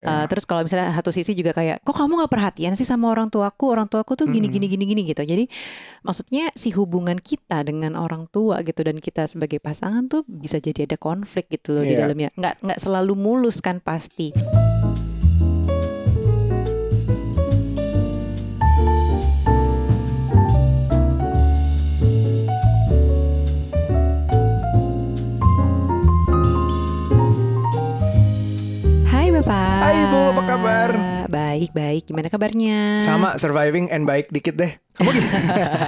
Uh, 0.00 0.24
terus 0.32 0.48
kalau 0.48 0.64
misalnya 0.64 0.88
satu 0.96 1.12
sisi 1.12 1.36
juga 1.36 1.52
kayak, 1.52 1.84
kok 1.84 1.92
kamu 1.92 2.24
nggak 2.24 2.32
perhatian 2.32 2.72
sih 2.72 2.88
sama 2.88 3.12
orang 3.12 3.28
tuaku? 3.28 3.68
Orang 3.68 3.84
tuaku 3.84 4.16
tuh 4.16 4.32
gini 4.32 4.48
gini 4.48 4.64
gini 4.64 4.88
gini 4.88 5.04
gitu. 5.04 5.20
Jadi 5.20 5.44
maksudnya 6.00 6.48
si 6.56 6.72
hubungan 6.72 7.20
kita 7.20 7.60
dengan 7.68 7.92
orang 8.00 8.24
tua 8.32 8.64
gitu 8.64 8.80
dan 8.80 8.96
kita 8.96 9.28
sebagai 9.28 9.60
pasangan 9.60 10.08
tuh 10.08 10.24
bisa 10.24 10.56
jadi 10.56 10.88
ada 10.88 10.96
konflik 10.96 11.52
gitu 11.52 11.76
loh 11.76 11.84
di 11.84 11.92
Iya. 11.92 12.08
dalamnya. 12.08 12.32
Nggak 12.32 12.54
nggak 12.64 12.78
selalu 12.80 13.12
mulus 13.12 13.60
kan 13.60 13.76
pasti. 13.84 14.32
Hai 29.50 29.58
Bapak. 29.58 29.82
Hai, 29.82 29.94
Ibu, 30.06 30.20
apa 30.30 30.42
kabar? 30.46 30.88
Baik 31.26 31.70
baik. 31.74 32.02
Gimana 32.06 32.30
kabarnya? 32.30 33.02
Sama 33.02 33.34
surviving 33.34 33.90
and 33.90 34.06
baik 34.06 34.30
dikit 34.30 34.54
deh. 34.54 34.78
Kamu 34.94 35.10
gimana? 35.10 35.38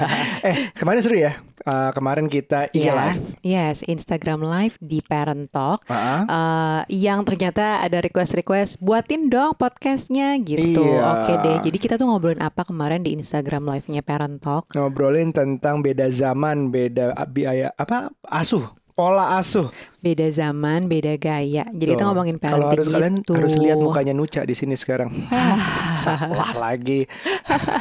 eh 0.51 0.75
kemarin 0.75 0.99
seru 0.99 1.15
ya. 1.15 1.39
Eh, 1.63 1.91
kemarin 1.95 2.27
kita 2.27 2.67
IG 2.75 2.83
Iya, 2.83 2.93
live. 2.99 3.23
yes, 3.47 3.87
Instagram 3.87 4.43
Live 4.43 4.83
di 4.83 4.99
Parent 4.99 5.47
Talk. 5.55 5.87
Ah, 5.87 6.27
Eh, 6.27 7.07
yang 7.07 7.23
ternyata 7.23 7.79
ada 7.79 8.03
request-request 8.03 8.83
buatin 8.83 9.31
dong 9.31 9.55
podcastnya 9.55 10.35
gitu. 10.43 10.83
Iya. 10.83 11.23
Oke 11.23 11.33
deh. 11.39 11.63
Jadi 11.63 11.79
kita 11.79 11.95
tuh 11.95 12.11
ngobrolin 12.11 12.43
apa 12.43 12.67
kemarin 12.67 13.07
di 13.07 13.15
Instagram 13.15 13.63
Live-nya 13.63 14.03
Parent 14.03 14.43
Talk? 14.43 14.75
ngobrolin 14.75 15.31
tentang 15.31 15.87
beda 15.87 16.11
zaman, 16.11 16.75
beda 16.75 17.15
biaya 17.31 17.71
apa 17.79 18.11
asuh, 18.27 18.75
pola 18.99 19.39
asuh. 19.39 19.71
Beda 20.03 20.27
zaman, 20.29 20.91
beda 20.91 21.15
gaya. 21.15 21.63
Jadi 21.71 21.95
kita 21.95 22.05
ngomongin 22.05 22.37
Kalau 22.37 22.67
parenting 22.67 22.75
harus 22.75 22.89
kalian 22.91 23.15
gitu. 23.23 23.33
harus 23.39 23.55
lihat 23.55 23.79
mukanya 23.79 24.11
Nuca 24.11 24.43
di 24.43 24.51
sini 24.51 24.75
sekarang. 24.75 25.15
Salah 26.03 26.51
lagi. 26.59 27.07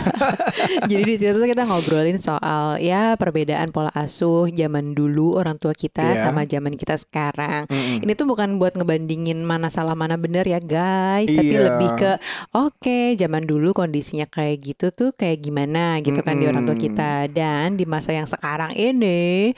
Jadi 0.89 1.01
di 1.01 1.15
situ 1.17 1.33
tuh 1.33 1.49
kita 1.49 1.65
ngobrolin 1.65 2.21
soal 2.21 2.77
ya 2.77 3.17
perbedaan 3.17 3.73
pola 3.73 3.89
asuh 3.91 4.45
zaman 4.47 4.93
dulu 4.93 5.33
orang 5.33 5.57
tua 5.57 5.73
kita 5.73 6.13
Iya. 6.13 6.29
sama 6.29 6.45
zaman 6.45 6.75
kita 6.75 6.93
sekarang. 6.93 7.65
Mm-mm. 7.65 8.05
Ini 8.05 8.11
tuh 8.13 8.29
bukan 8.29 8.61
buat 8.61 8.77
ngebandingin 8.77 9.41
mana 9.41 9.73
salah 9.73 9.97
mana 9.97 10.13
benar 10.13 10.45
ya 10.45 10.61
guys, 10.61 11.25
tapi 11.25 11.57
Iya. 11.57 11.73
lebih 11.73 11.89
ke 11.97 12.11
oke 12.53 12.99
zaman 13.17 13.43
dulu 13.43 13.73
kondisinya 13.73 14.25
kayak 14.25 14.61
gitu 14.61 14.85
tuh 14.91 15.09
kayak 15.11 15.41
gimana 15.41 15.97
gitu 15.99 16.21
kan 16.21 16.37
di 16.37 16.45
orang 16.45 16.63
tua 16.63 16.77
kita 16.77 17.25
dan 17.31 17.73
di 17.73 17.89
masa 17.89 18.13
yang 18.13 18.29
sekarang 18.29 18.75
ini 18.75 19.57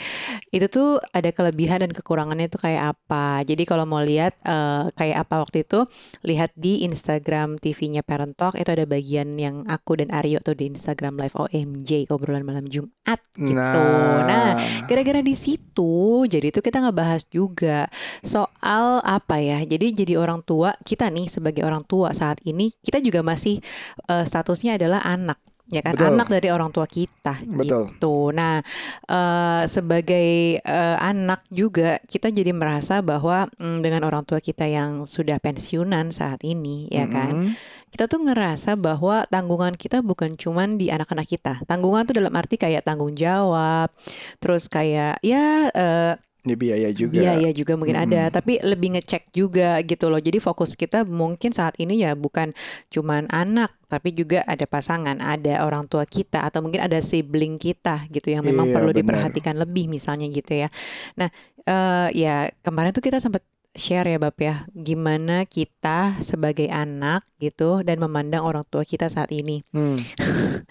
itu 0.50 0.66
tuh 0.70 1.04
ada 1.12 1.28
kelebihan 1.30 1.84
dan 1.84 1.92
kekurangannya 1.92 2.53
tuh 2.54 2.62
kayak 2.62 2.94
apa. 2.94 3.42
Jadi 3.42 3.66
kalau 3.66 3.90
mau 3.90 4.06
lihat 4.06 4.38
eh, 4.46 4.94
kayak 4.94 5.26
apa 5.26 5.42
waktu 5.42 5.66
itu 5.66 5.90
lihat 6.22 6.54
di 6.54 6.86
Instagram 6.86 7.58
TV-nya 7.58 8.06
Parent 8.06 8.38
Talk 8.38 8.54
itu 8.54 8.70
ada 8.70 8.86
bagian 8.86 9.34
yang 9.42 9.66
aku 9.66 9.98
dan 9.98 10.14
Aryo 10.14 10.38
tuh 10.46 10.54
di 10.54 10.70
Instagram 10.70 11.18
Live 11.18 11.34
OMJ 11.34 12.14
obrolan 12.14 12.46
malam 12.46 12.70
Jumat 12.70 13.18
gitu. 13.34 13.84
Nah, 14.30 14.54
Gara-gara 14.86 15.24
di 15.24 15.34
situ, 15.34 16.28
jadi 16.28 16.52
itu 16.52 16.60
kita 16.60 16.84
ngebahas 16.84 17.26
juga 17.32 17.88
soal 18.22 19.02
apa 19.02 19.40
ya. 19.42 19.64
Jadi 19.64 20.06
jadi 20.06 20.14
orang 20.20 20.44
tua 20.44 20.76
kita 20.84 21.10
nih 21.10 21.26
sebagai 21.32 21.64
orang 21.66 21.82
tua 21.88 22.12
saat 22.14 22.38
ini 22.46 22.70
kita 22.84 23.00
juga 23.02 23.26
masih 23.26 23.64
eh, 24.12 24.26
statusnya 24.28 24.78
adalah 24.78 25.02
anak, 25.02 25.40
ya 25.74 25.82
kan? 25.82 25.98
Betul. 25.98 26.14
Anak 26.14 26.28
dari 26.30 26.48
orang 26.54 26.70
tua 26.70 26.86
kita 26.86 27.42
Betul. 27.42 27.90
gitu. 27.90 28.30
Nah, 28.30 28.62
eh, 29.10 29.64
sebagai 29.66 30.62
eh, 30.62 30.98
anak 31.02 31.42
juga 31.50 31.98
kita 32.06 32.30
jadi 32.30 32.54
merasa 32.54 33.02
bahwa 33.02 33.50
mm, 33.58 33.82
dengan 33.82 34.06
orang 34.06 34.22
tua 34.24 34.38
kita 34.38 34.70
yang 34.70 35.10
sudah 35.10 35.42
pensiunan 35.42 36.14
saat 36.14 36.46
ini, 36.46 36.88
ya 36.94 37.10
kan? 37.10 37.50
Mm-mm. 37.50 37.82
kita 37.94 38.10
tuh 38.10 38.26
ngerasa 38.26 38.74
bahwa 38.74 39.22
tanggungan 39.30 39.78
kita 39.78 40.02
bukan 40.02 40.34
cuman 40.34 40.82
di 40.82 40.90
anak-anak 40.90 41.30
kita. 41.30 41.62
Tanggungan 41.70 42.10
tuh 42.10 42.18
dalam 42.18 42.34
arti 42.34 42.58
kayak 42.58 42.82
tanggung 42.90 43.14
jawab, 43.14 43.94
terus 44.42 44.66
kayak 44.66 45.22
ya 45.22 45.70
eh, 45.70 46.18
Ini 46.44 46.56
biaya 46.60 46.90
juga. 46.92 47.24
biaya 47.24 47.50
juga 47.56 47.80
mungkin 47.80 47.96
Mm-mm. 47.96 48.08
ada, 48.12 48.28
tapi 48.28 48.60
lebih 48.60 49.00
ngecek 49.00 49.32
juga 49.32 49.80
gitu 49.80 50.12
loh. 50.12 50.20
Jadi 50.20 50.44
fokus 50.44 50.76
kita 50.76 51.08
mungkin 51.08 51.56
saat 51.56 51.80
ini 51.80 52.04
ya 52.04 52.20
bukan 52.20 52.52
cuman 52.92 53.32
anak, 53.32 53.72
tapi 53.88 54.12
juga 54.12 54.44
ada 54.44 54.68
pasangan, 54.68 55.24
ada 55.24 55.64
orang 55.64 55.88
tua 55.88 56.04
kita 56.04 56.44
atau 56.44 56.60
mungkin 56.60 56.84
ada 56.84 57.00
sibling 57.00 57.56
kita 57.56 58.12
gitu 58.12 58.28
yang 58.36 58.44
memang 58.44 58.68
Iya, 58.68 58.76
perlu 58.76 58.92
benar. 58.92 59.00
diperhatikan 59.00 59.56
lebih 59.56 59.88
misalnya 59.88 60.28
gitu 60.28 60.52
ya. 60.52 60.68
Nah, 61.16 61.32
eh, 61.64 62.08
ya 62.12 62.52
kemarin 62.60 62.92
tuh 62.92 63.00
kita 63.08 63.24
sempat 63.24 63.48
share 63.72 64.06
ya 64.06 64.20
Bab 64.20 64.36
ya, 64.36 64.68
gimana 64.76 65.48
kita 65.48 66.20
sebagai 66.20 66.68
anak 66.68 67.24
gitu 67.40 67.88
dan 67.88 68.04
memandang 68.04 68.44
orang 68.44 68.68
tua 68.68 68.84
kita 68.84 69.08
saat 69.08 69.32
ini. 69.32 69.64
Hmm. 69.72 69.96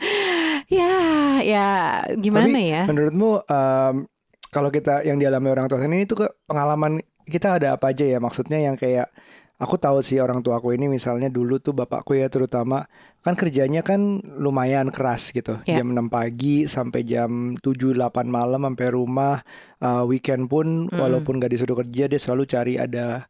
Ya, 0.72 0.88
ya 1.44 1.66
gimana 2.16 2.48
Tapi 2.48 2.64
ya? 2.72 2.82
Menurutmu 2.88 3.44
em, 3.44 4.08
kalau 4.52 4.68
kita 4.68 5.00
yang 5.08 5.16
dialami 5.16 5.48
orang 5.48 5.66
tua 5.66 5.80
ini 5.80 6.04
itu 6.04 6.12
ke 6.12 6.28
pengalaman 6.44 7.00
kita 7.24 7.56
ada 7.56 7.80
apa 7.80 7.96
aja 7.96 8.04
ya? 8.04 8.20
Maksudnya 8.20 8.60
yang 8.60 8.76
kayak 8.76 9.08
aku 9.56 9.80
tahu 9.80 10.04
sih 10.04 10.20
orang 10.20 10.44
tua 10.44 10.60
aku 10.60 10.76
ini 10.76 10.92
misalnya 10.92 11.32
dulu 11.32 11.56
tuh 11.62 11.72
bapakku 11.72 12.18
ya 12.18 12.26
terutama 12.28 12.84
kan 13.24 13.32
kerjanya 13.38 13.80
kan 13.80 14.20
lumayan 14.20 14.92
keras 14.92 15.32
gitu. 15.32 15.56
Ya. 15.64 15.80
Jam 15.80 15.96
6 15.96 16.12
pagi 16.12 16.68
sampai 16.68 17.00
jam 17.08 17.56
7 17.56 17.96
8 17.96 18.28
malam 18.28 18.68
sampai 18.68 18.88
rumah 18.92 19.40
Eh, 19.82 20.04
weekend 20.06 20.46
pun 20.46 20.86
Mm-mm. 20.86 20.94
walaupun 20.94 21.42
gak 21.42 21.50
disuruh 21.50 21.74
kerja 21.82 22.06
dia 22.06 22.20
selalu 22.22 22.46
cari 22.46 22.74
ada 22.78 23.26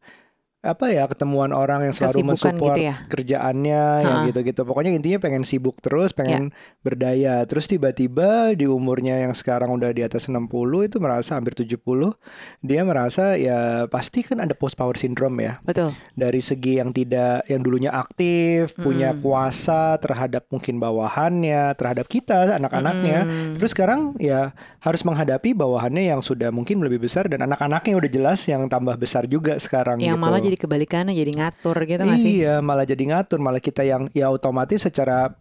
apa 0.63 0.87
ya 0.89 1.03
ketemuan 1.05 1.51
orang 1.51 1.83
yang 1.83 1.91
selalu 1.91 2.23
Kesibukan 2.23 2.31
mensupport 2.39 2.75
gitu 2.79 2.87
ya? 2.87 2.95
kerjaannya 3.11 3.83
yang 3.99 4.15
Ha-ha. 4.23 4.27
gitu-gitu. 4.31 4.61
Pokoknya 4.63 4.95
intinya 4.95 5.19
pengen 5.19 5.43
sibuk 5.43 5.77
terus, 5.77 6.15
pengen 6.15 6.55
berdaya. 6.79 7.43
Terus 7.43 7.67
tiba-tiba 7.67 8.55
di 8.55 8.63
umurnya 8.63 9.19
yang 9.19 9.35
sekarang 9.35 9.69
udah 9.69 9.91
di 9.91 10.01
atas 10.01 10.31
60 10.31 10.47
itu 10.81 10.97
merasa 10.97 11.35
hampir 11.35 11.51
70, 11.51 12.15
dia 12.59 12.79
merasa 12.81 13.35
ya 13.35 13.85
pasti 13.85 14.23
kan 14.23 14.39
ada 14.39 14.55
post 14.55 14.73
power 14.73 14.95
syndrome 14.95 15.35
ya. 15.37 15.59
Betul. 15.61 15.91
Dari 16.15 16.39
segi 16.39 16.79
yang 16.79 16.95
tidak 16.95 17.43
yang 17.45 17.59
dulunya 17.59 17.91
aktif, 17.91 18.71
punya 18.73 19.11
Mm. 19.11 19.19
kuasa 19.19 19.99
terhadap 19.99 20.47
mungkin 20.47 20.79
bawahannya, 20.79 21.75
terhadap 21.75 22.07
kita 22.07 22.55
anak-anaknya. 22.55 23.19
Mm. 23.25 23.53
Terus 23.59 23.71
sekarang 23.71 24.15
ya 24.15 24.55
harus 24.79 25.03
menghadapi 25.03 25.51
bawahannya 25.51 26.07
yang 26.07 26.21
sudah 26.21 26.49
mungkin 26.49 26.79
lebih 26.79 27.03
besar 27.03 27.27
dan 27.27 27.43
anak-anaknya 27.43 27.93
udah 27.93 28.07
jelas 28.07 28.39
yang 28.45 28.63
tambah 28.65 28.95
besar 28.95 29.27
juga 29.27 29.59
sekarang 29.59 29.99
Yang 29.99 30.15
gitu. 30.15 30.23
malah 30.23 30.39
jadi 30.39 30.52
kebalikannya 30.55 31.13
jadi 31.13 31.31
ngatur 31.33 31.77
gitu 31.83 32.01
nggak 32.01 32.19
sih? 32.19 32.43
Iya, 32.43 32.59
malah 32.59 32.85
jadi 32.85 33.03
ngatur, 33.03 33.39
malah 33.39 33.59
kita 33.59 33.83
yang 33.83 34.07
ya 34.11 34.29
otomatis 34.29 34.83
secara 34.83 35.31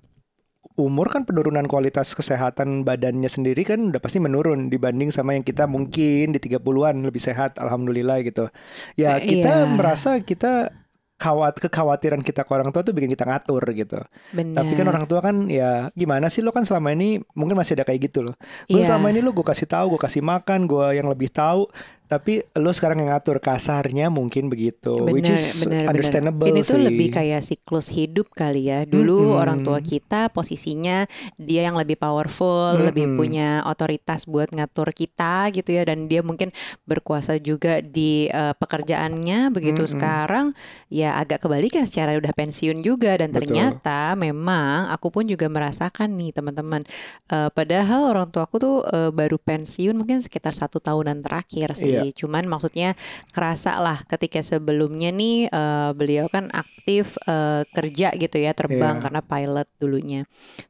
umur 0.72 1.12
kan 1.12 1.28
penurunan 1.28 1.68
kualitas 1.68 2.16
kesehatan 2.16 2.80
badannya 2.82 3.28
sendiri 3.28 3.60
kan 3.60 3.92
udah 3.92 4.00
pasti 4.00 4.24
menurun 4.24 4.72
dibanding 4.72 5.12
sama 5.12 5.36
yang 5.36 5.44
kita 5.44 5.68
mungkin 5.68 6.32
di 6.32 6.38
30-an 6.40 6.96
lebih 7.04 7.20
sehat 7.20 7.60
alhamdulillah 7.60 8.24
gitu. 8.24 8.48
Ya, 8.96 9.20
Eh, 9.20 9.36
kita 9.36 9.66
iya. 9.66 9.68
merasa 9.68 10.16
kita 10.24 10.72
khawat 11.20 11.62
kekhawatiran 11.62 12.18
kita 12.26 12.42
ke 12.42 12.50
orang 12.50 12.74
tua 12.74 12.82
tuh 12.82 12.90
bikin 12.90 13.06
kita 13.06 13.22
ngatur 13.22 13.62
gitu. 13.76 14.00
Benar. 14.34 14.58
Tapi 14.58 14.72
kan 14.74 14.86
orang 14.90 15.04
tua 15.06 15.20
kan 15.22 15.46
ya 15.46 15.86
gimana 15.94 16.26
sih 16.26 16.42
lo 16.42 16.50
kan 16.50 16.66
selama 16.66 16.90
ini 16.90 17.22
mungkin 17.38 17.54
masih 17.54 17.78
ada 17.78 17.86
kayak 17.86 18.10
gitu 18.10 18.26
loh. 18.26 18.34
Gue 18.66 18.82
Iya. 18.82 18.90
selama 18.90 19.12
ini 19.14 19.22
lo 19.22 19.30
gue 19.30 19.46
kasih 19.46 19.70
tahu, 19.70 19.94
gue 19.94 20.00
kasih 20.02 20.18
makan, 20.24 20.66
gue 20.66 20.98
yang 20.98 21.06
lebih 21.06 21.30
tahu. 21.30 21.70
Tapi 22.12 22.44
lo 22.60 22.68
sekarang 22.76 23.00
yang 23.00 23.08
ngatur 23.08 23.40
kasarnya 23.40 24.12
mungkin 24.12 24.52
begitu, 24.52 24.92
which 25.08 25.32
Benar, 25.32 25.40
is 25.40 25.64
benar. 25.64 25.84
understandable 25.88 26.44
Ini 26.44 26.60
tuh 26.60 26.76
sih. 26.76 26.84
lebih 26.84 27.08
kayak 27.08 27.40
siklus 27.40 27.88
hidup 27.88 28.28
kali 28.36 28.68
ya. 28.68 28.84
Dulu 28.84 29.32
Mm-mm. 29.32 29.40
orang 29.40 29.64
tua 29.64 29.80
kita 29.80 30.28
posisinya 30.28 31.08
dia 31.40 31.64
yang 31.64 31.80
lebih 31.80 31.96
powerful, 31.96 32.76
Mm-mm. 32.76 32.92
lebih 32.92 33.16
punya 33.16 33.64
otoritas 33.64 34.28
buat 34.28 34.52
ngatur 34.52 34.92
kita 34.92 35.48
gitu 35.56 35.72
ya 35.72 35.88
dan 35.88 36.04
dia 36.04 36.20
mungkin 36.20 36.52
berkuasa 36.84 37.40
juga 37.40 37.80
di 37.80 38.28
eh, 38.28 38.52
pekerjaannya. 38.60 39.48
Begitu 39.48 39.88
Mm-mm. 39.88 39.92
sekarang 39.96 40.46
ya 40.92 41.16
agak 41.16 41.48
kebalikan 41.48 41.88
secara 41.88 42.12
udah 42.20 42.36
pensiun 42.36 42.84
juga 42.84 43.16
dan 43.16 43.32
Betul. 43.32 43.56
ternyata 43.56 44.12
memang 44.20 44.92
aku 44.92 45.08
pun 45.08 45.24
juga 45.24 45.48
merasakan 45.48 46.12
nih 46.20 46.36
teman-teman. 46.36 46.84
Eh, 47.32 47.48
padahal 47.48 48.12
orang 48.12 48.28
tua 48.28 48.44
aku 48.44 48.60
tuh 48.60 48.76
eh, 48.84 49.08
baru 49.08 49.40
pensiun 49.40 49.96
mungkin 49.96 50.20
sekitar 50.20 50.52
satu 50.52 50.76
tahunan 50.76 51.24
terakhir 51.24 51.72
sih. 51.72 52.01
Iya. 52.08 52.16
Cuman 52.16 52.44
maksudnya 52.48 52.98
kerasa 53.30 53.78
lah 53.78 54.02
ketika 54.08 54.42
sebelumnya 54.42 55.10
nih 55.10 55.46
eh, 55.46 55.90
beliau 55.94 56.26
kan 56.26 56.50
aktif 56.50 57.14
eh, 57.24 57.62
kerja 57.70 58.10
gitu 58.16 58.36
ya 58.38 58.52
terbang 58.52 58.98
Iya. 58.98 59.02
karena 59.04 59.20
pilot 59.22 59.68
dulunya. 59.78 60.20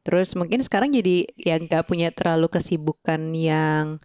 Terus 0.03 0.35
mungkin 0.35 0.61
sekarang 0.61 0.93
jadi 0.93 1.25
yang 1.39 1.65
nggak 1.65 1.89
punya 1.89 2.13
terlalu 2.13 2.49
kesibukan 2.49 3.33
yang 3.33 4.03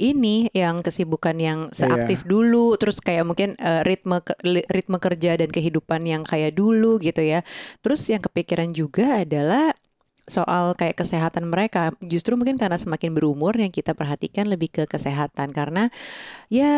ini 0.00 0.48
yang 0.56 0.80
kesibukan 0.80 1.36
yang 1.36 1.58
seaktif 1.76 2.24
dulu 2.24 2.80
terus 2.80 3.04
kayak 3.04 3.28
mungkin 3.28 3.52
eh, 3.60 3.84
ritme 3.84 4.22
ritme 4.68 4.96
kerja 4.96 5.36
dan 5.36 5.50
kehidupan 5.52 6.08
yang 6.08 6.22
kayak 6.24 6.56
dulu 6.56 6.96
gitu 7.02 7.20
ya. 7.20 7.44
Terus 7.84 8.00
yang 8.08 8.22
kepikiran 8.24 8.72
juga 8.72 9.20
adalah 9.26 9.74
soal 10.28 10.76
kayak 10.76 10.94
kesehatan 10.94 11.48
mereka 11.48 11.96
justru 11.98 12.36
mungkin 12.36 12.54
karena 12.54 12.76
semakin 12.76 13.10
berumur 13.10 13.56
yang 13.56 13.72
kita 13.72 13.92
perhatikan 13.92 14.44
lebih 14.46 14.68
ke 14.70 14.82
kesehatan 14.84 15.50
karena 15.50 15.88
ya 16.48 16.72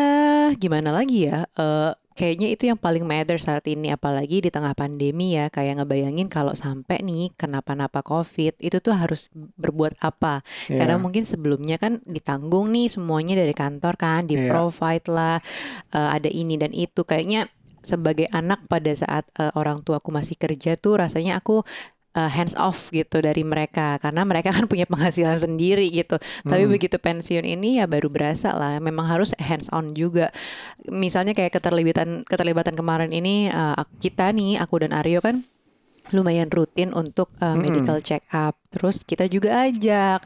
gimana 0.55 0.91
lagi 0.91 1.27
ya 1.27 1.45
eh, 1.55 1.91
kayaknya 2.11 2.51
itu 2.51 2.67
yang 2.67 2.75
paling 2.75 3.07
matter 3.07 3.39
saat 3.39 3.63
ini 3.65 3.87
apalagi 3.87 4.43
di 4.43 4.51
tengah 4.51 4.75
pandemi 4.75 5.35
ya 5.35 5.47
kayak 5.47 5.79
ngebayangin 5.79 6.27
kalau 6.27 6.51
sampai 6.51 6.99
nih 7.01 7.31
kenapa-napa 7.35 8.03
covid 8.03 8.55
itu 8.59 8.77
tuh 8.79 8.93
harus 8.93 9.31
berbuat 9.33 9.95
apa 9.99 10.43
Iya. 10.67 10.83
karena 10.83 10.95
mungkin 10.99 11.23
sebelumnya 11.23 11.79
kan 11.79 12.03
ditanggung 12.03 12.71
nih 12.71 12.91
semuanya 12.91 13.39
dari 13.39 13.55
kantor 13.55 13.95
kan 13.95 14.27
di 14.27 14.35
Iya. 14.35 14.51
provide 14.51 15.07
lah 15.07 15.37
eh, 15.91 16.09
ada 16.11 16.27
ini 16.27 16.59
dan 16.59 16.75
itu 16.75 17.03
kayaknya 17.03 17.47
sebagai 17.81 18.29
anak 18.29 18.67
pada 18.69 18.91
saat 18.93 19.25
eh, 19.39 19.49
orang 19.55 19.81
tuaku 19.81 20.11
masih 20.11 20.35
kerja 20.37 20.75
tuh 20.75 20.99
rasanya 20.99 21.39
aku 21.39 21.63
eh, 22.13 22.31
hands 22.31 22.53
off 22.55 22.91
gitu 22.91 23.19
dari 23.19 23.41
mereka 23.41 23.97
karena 23.97 24.21
mereka 24.23 24.51
kan 24.55 24.67
punya 24.71 24.85
penghasilan 24.85 25.35
sendiri 25.35 25.89
gitu 25.89 26.15
tapi 26.43 26.63
Hmm. 26.63 26.71
begitu 26.71 26.95
pensiun 26.95 27.43
ini 27.43 27.81
ya 27.81 27.89
baru 27.89 28.07
berasa 28.11 28.53
lah 28.53 28.77
memang 28.77 29.09
harus 29.09 29.33
hands 29.41 29.67
on 29.73 29.97
juga 29.97 30.29
misalnya 30.85 31.33
kayak 31.33 31.57
keterlibatan 31.57 32.23
keterlibatan 32.23 32.77
kemarin 32.77 33.09
ini 33.09 33.49
ak- 33.49 33.97
kita 33.99 34.29
nih 34.31 34.61
aku 34.61 34.85
dan 34.85 34.93
Aryo 34.93 35.19
kan 35.19 35.41
lumayan 36.11 36.51
rutin 36.51 36.91
untuk 36.91 37.31
uh, 37.39 37.55
medical 37.55 37.97
check 38.03 38.21
up. 38.35 38.60
Terus 38.71 39.03
kita 39.03 39.27
juga 39.27 39.67
ajak 39.67 40.23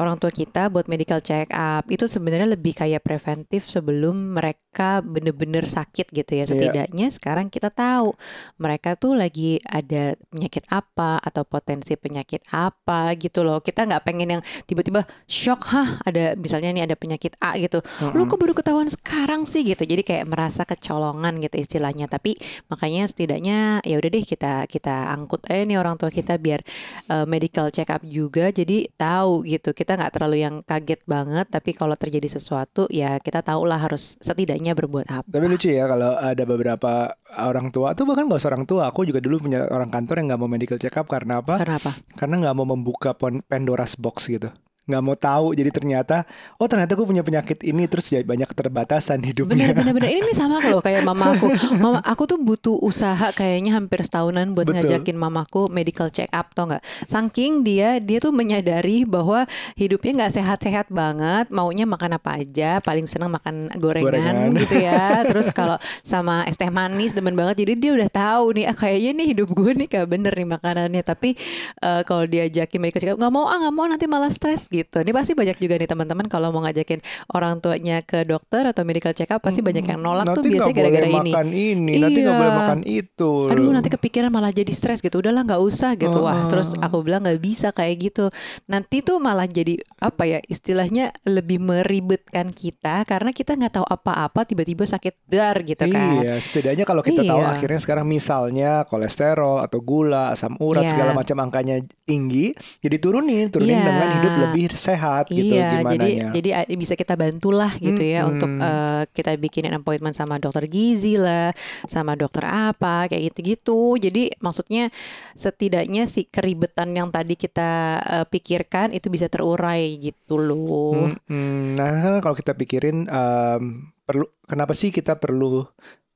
orang 0.00 0.16
tua 0.16 0.32
kita 0.32 0.72
buat 0.72 0.88
medical 0.88 1.20
check 1.20 1.52
up. 1.52 1.84
Itu 1.92 2.08
sebenarnya 2.08 2.56
lebih 2.56 2.72
kayak 2.72 3.04
preventif 3.04 3.68
sebelum 3.68 4.40
mereka 4.40 5.04
bener-bener 5.04 5.68
sakit 5.68 6.08
gitu 6.08 6.32
ya. 6.32 6.44
Iya. 6.44 6.48
Setidaknya 6.48 7.06
sekarang 7.12 7.52
kita 7.52 7.68
tahu 7.68 8.16
mereka 8.56 8.96
tuh 8.96 9.12
lagi 9.12 9.60
ada 9.68 10.16
penyakit 10.32 10.64
apa 10.72 11.20
atau 11.20 11.44
potensi 11.44 11.92
penyakit 12.00 12.40
apa 12.56 13.12
gitu 13.20 13.44
loh. 13.44 13.60
Kita 13.60 13.84
nggak 13.84 14.00
pengen 14.00 14.40
yang 14.40 14.42
tiba-tiba 14.64 15.04
shock, 15.28 15.68
hah 15.68 16.00
ada 16.08 16.32
misalnya 16.40 16.72
nih 16.72 16.88
ada 16.88 16.96
penyakit 16.96 17.36
A 17.44 17.60
gitu. 17.60 17.84
Lu 18.16 18.24
kok 18.24 18.40
baru 18.40 18.56
ketahuan 18.56 18.88
sekarang 18.88 19.44
sih 19.44 19.60
gitu. 19.60 19.84
Jadi 19.84 20.00
kayak 20.00 20.24
merasa 20.24 20.64
kecolongan 20.64 21.36
gitu 21.36 21.60
istilahnya. 21.60 22.08
Tapi 22.08 22.40
makanya 22.72 23.04
setidaknya 23.04 23.84
ya 23.84 24.00
udah 24.00 24.08
deh 24.08 24.24
kita 24.24 24.64
kita 24.64 25.12
angkut 25.12 25.44
aja 25.52 25.68
nih 25.68 25.76
orang 25.76 26.00
tua 26.00 26.08
kita 26.08 26.40
biar 26.40 26.64
uh, 27.12 27.28
medical 27.28 27.73
check 27.74 27.90
up 27.90 28.02
juga 28.06 28.54
jadi 28.54 28.86
tahu 28.94 29.42
gitu 29.50 29.74
kita 29.74 29.98
nggak 29.98 30.12
terlalu 30.14 30.46
yang 30.46 30.62
kaget 30.62 31.02
banget 31.04 31.46
tapi 31.50 31.74
kalau 31.74 31.98
terjadi 31.98 32.30
sesuatu 32.30 32.86
ya 32.88 33.18
kita 33.18 33.42
tahu 33.42 33.66
lah 33.66 33.82
harus 33.82 34.14
setidaknya 34.22 34.78
berbuat 34.78 35.10
apa 35.10 35.26
Tapi 35.26 35.46
lucu 35.50 35.74
ya 35.74 35.90
kalau 35.90 36.14
ada 36.14 36.44
beberapa 36.46 37.18
orang 37.34 37.74
tua 37.74 37.92
tuh 37.98 38.06
bahkan 38.06 38.30
gak 38.30 38.40
usah 38.40 38.50
orang 38.54 38.66
tua. 38.68 38.86
Aku 38.88 39.02
juga 39.02 39.18
dulu 39.18 39.48
punya 39.48 39.66
orang 39.66 39.90
kantor 39.90 40.22
yang 40.22 40.26
nggak 40.30 40.40
mau 40.40 40.50
medical 40.50 40.78
check 40.78 40.94
up 40.94 41.10
karena 41.10 41.42
apa? 41.42 41.58
karena 41.58 41.76
apa 41.82 41.90
Karena 42.14 42.34
nggak 42.46 42.54
mau 42.56 42.66
membuka 42.68 43.10
Pandora's 43.18 43.98
box 43.98 44.30
gitu. 44.30 44.48
Nggak 44.84 45.02
mau 45.02 45.16
tahu. 45.16 45.56
Jadi 45.56 45.70
ternyata, 45.72 46.28
oh 46.60 46.66
ternyata 46.68 46.92
gue 46.92 47.06
punya 47.06 47.24
penyakit 47.24 47.64
ini 47.64 47.88
terus 47.88 48.08
jadi 48.12 48.24
banyak 48.24 48.48
keterbatasan 48.50 49.20
hidupnya. 49.24 49.72
bener 49.74 50.10
ini 50.10 50.32
sama 50.34 50.60
loh 50.68 50.80
kayak 50.82 51.02
mama 51.08 51.34
aku 51.36 51.46
mama 51.76 51.98
aku 52.04 52.22
tuh 52.28 52.38
butuh 52.40 52.76
usaha 52.80 53.30
kayaknya 53.32 53.76
hampir 53.76 54.02
setahunan 54.04 54.52
buat 54.52 54.68
Betul. 54.68 54.84
ngajakin 54.84 55.16
mamaku 55.16 55.72
medical 55.72 56.08
check 56.10 56.28
up 56.30 56.52
tau 56.52 56.68
nggak 56.68 56.82
saking 57.06 57.64
dia 57.64 57.98
dia 58.02 58.18
tuh 58.20 58.34
menyadari 58.34 59.06
bahwa 59.06 59.48
hidupnya 59.78 60.24
nggak 60.24 60.32
sehat-sehat 60.40 60.86
banget 60.90 61.48
maunya 61.48 61.88
makan 61.88 62.16
apa 62.16 62.40
aja 62.40 62.82
paling 62.82 63.08
senang 63.08 63.32
makan 63.32 63.70
gorengan, 63.78 64.52
Gorengan. 64.52 64.60
gitu 64.60 64.76
ya 64.82 65.04
terus 65.30 65.48
kalau 65.50 65.76
sama 66.02 66.44
es 66.44 66.58
teh 66.58 66.68
manis 66.68 67.16
demen 67.16 67.34
banget 67.34 67.64
jadi 67.64 67.72
dia 67.78 67.92
udah 67.96 68.10
tahu 68.10 68.44
nih 68.60 68.64
ah, 68.68 68.76
kayaknya 68.76 69.10
nih 69.16 69.26
hidup 69.36 69.48
gue 69.52 69.70
nih 69.74 69.88
gak 69.88 70.06
bener 70.10 70.32
nih 70.34 70.48
makanannya 70.48 71.02
tapi 71.02 71.36
eh, 71.80 72.02
kalau 72.04 72.24
diajakin 72.26 72.78
medical 72.80 73.00
check 73.00 73.12
up 73.14 73.18
nggak 73.20 73.32
mau 73.32 73.46
ah 73.46 73.56
nggak 73.60 73.74
mau 73.74 73.86
nanti 73.86 74.06
malah 74.10 74.30
stres 74.32 74.66
gitu 74.74 74.98
ini 74.98 75.10
pasti 75.10 75.32
banyak 75.32 75.56
juga 75.56 75.74
nih 75.76 75.86
teman-teman 75.86 76.26
kalau 76.26 76.50
mau 76.50 76.62
ngajakin 76.62 76.98
orang 77.30 77.58
tuanya 77.58 78.00
ke 78.00 78.22
dokter 78.22 78.66
atau 78.66 78.82
medical 78.82 79.12
check 79.12 79.30
up 79.30 79.38
pasti 79.38 79.60
banyak 79.60 79.84
yang 79.84 79.98
nolak 79.98 80.26
tuh 80.28 80.40
nanti 80.40 80.48
biasanya 80.50 80.64
nggak 80.66 80.74
boleh 80.74 80.90
gara-gara 80.90 81.06
ini 81.06 81.30
makan 81.30 81.48
ini, 81.50 81.92
nanti 81.98 82.18
nggak 82.18 82.30
Iya. 82.30 82.40
boleh 82.40 82.54
makan 82.54 82.80
itu. 82.84 83.30
aduh 83.46 83.70
nanti 83.70 83.88
kepikiran 83.88 84.28
malah 84.28 84.50
jadi 84.50 84.72
stres 84.72 84.98
gitu 84.98 85.16
udahlah 85.16 85.42
nggak 85.42 85.60
usah 85.60 85.94
gitu 85.94 86.18
wah 86.20 86.34
Heeh. 86.34 86.48
terus 86.48 86.74
aku 86.76 86.96
bilang 87.00 87.22
nggak 87.22 87.38
bisa 87.38 87.68
kayak 87.70 87.94
gitu 88.02 88.24
nanti 88.66 89.00
tuh 89.00 89.16
malah 89.16 89.46
jadi 89.46 89.76
apa 89.98 90.24
ya 90.24 90.38
istilahnya 90.44 91.14
lebih 91.24 91.60
meribetkan 91.60 92.50
kita 92.50 93.04
karena 93.04 93.30
kita 93.30 93.54
nggak 93.54 93.74
tahu 93.74 93.86
apa-apa 93.86 94.42
tiba-tiba 94.42 94.84
sakit 94.84 95.14
dar 95.24 95.56
gitu 95.60 95.84
kan 95.86 96.02
Iya, 96.16 96.34
setidaknya 96.36 96.84
kalau 96.84 97.00
kita 97.00 97.22
tahu 97.22 97.40
Iya. 97.40 97.52
akhirnya 97.52 97.78
sekarang 97.78 98.06
misalnya 98.06 98.70
kolesterol 98.84 99.60
atau 99.60 99.78
gula, 99.78 100.30
asam 100.30 100.56
urat 100.58 100.84
Iya. 100.84 100.90
segala 100.90 101.10
macam 101.12 101.36
angkanya 101.40 101.76
tinggi, 102.02 102.52
jadi 102.80 102.96
turunin, 102.96 103.46
turunin 103.48 103.74
Iya. 103.74 103.84
dengan 103.84 104.08
hidup 104.14 104.34
lebih 104.42 104.63
sehat 104.72 105.28
gitu 105.28 105.52
Iya, 105.52 105.84
gimana 105.84 105.92
jadi 105.92 106.08
ya. 106.16 106.28
jadi 106.32 106.50
a- 106.64 106.68
bisa 106.72 106.94
kita 106.96 107.12
bantulah 107.14 107.76
gitu 107.76 108.00
ya 108.00 108.24
Mm-mm. 108.24 108.32
untuk 108.32 108.50
eh, 108.56 109.02
kita 109.12 109.30
bikinin 109.36 109.76
appointment 109.76 110.16
sama 110.16 110.40
dokter 110.40 110.64
gizi 110.64 111.20
lah, 111.20 111.52
sama 111.84 112.16
dokter 112.16 112.48
apa 112.48 113.04
kayak 113.06 113.34
gitu-gitu. 113.34 114.00
Jadi 114.00 114.32
maksudnya 114.40 114.88
setidaknya 115.34 116.06
si 116.06 116.24
keribetan 116.26 116.94
yang 116.94 117.08
tadi 117.10 117.34
kita 117.34 117.70
eh, 118.00 118.26
pikirkan 118.26 118.94
itu 118.94 119.10
bisa 119.10 119.26
terurai 119.28 119.98
gitu 119.98 120.38
loh. 120.38 121.10
Mm-mm. 121.10 121.76
Nah, 121.76 121.88
kan 121.90 122.14
kalau 122.22 122.36
kita 122.36 122.54
pikirin 122.54 123.06
em, 123.06 123.62
perlu 124.04 124.28
kenapa 124.44 124.72
sih 124.72 124.92
kita 124.92 125.16
perlu 125.16 125.64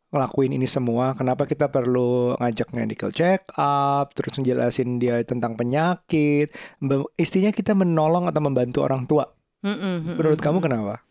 ngelakuin 0.08 0.56
ini 0.56 0.64
semua? 0.64 1.12
Kenapa 1.12 1.44
kita 1.44 1.68
perlu 1.68 2.36
ngajak 2.40 2.72
medical 2.72 3.10
check 3.12 3.44
up, 3.56 4.12
terus 4.16 4.36
ngejelasin 4.40 4.96
dia 5.00 5.20
tentang 5.24 5.54
penyakit? 5.54 6.52
Istinya 7.16 7.52
kita 7.52 7.76
menolong 7.76 8.28
atau 8.28 8.40
membantu 8.40 8.84
orang 8.84 9.04
tua. 9.04 9.28
Mm-mm, 9.58 10.14
Menurut 10.14 10.38
mm-mm. 10.38 10.46
kamu 10.46 10.58
kenapa? 10.62 11.02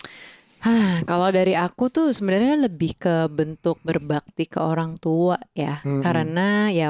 Hah, 0.58 1.06
kalau 1.06 1.30
dari 1.30 1.54
aku 1.54 1.88
tuh 1.88 2.10
sebenarnya 2.10 2.58
lebih 2.66 2.98
ke 2.98 3.30
bentuk 3.30 3.78
berbakti 3.86 4.50
ke 4.50 4.58
orang 4.58 4.98
tua 4.98 5.38
ya. 5.54 5.78
Mm-mm. 5.86 6.02
Karena 6.02 6.74
ya 6.74 6.90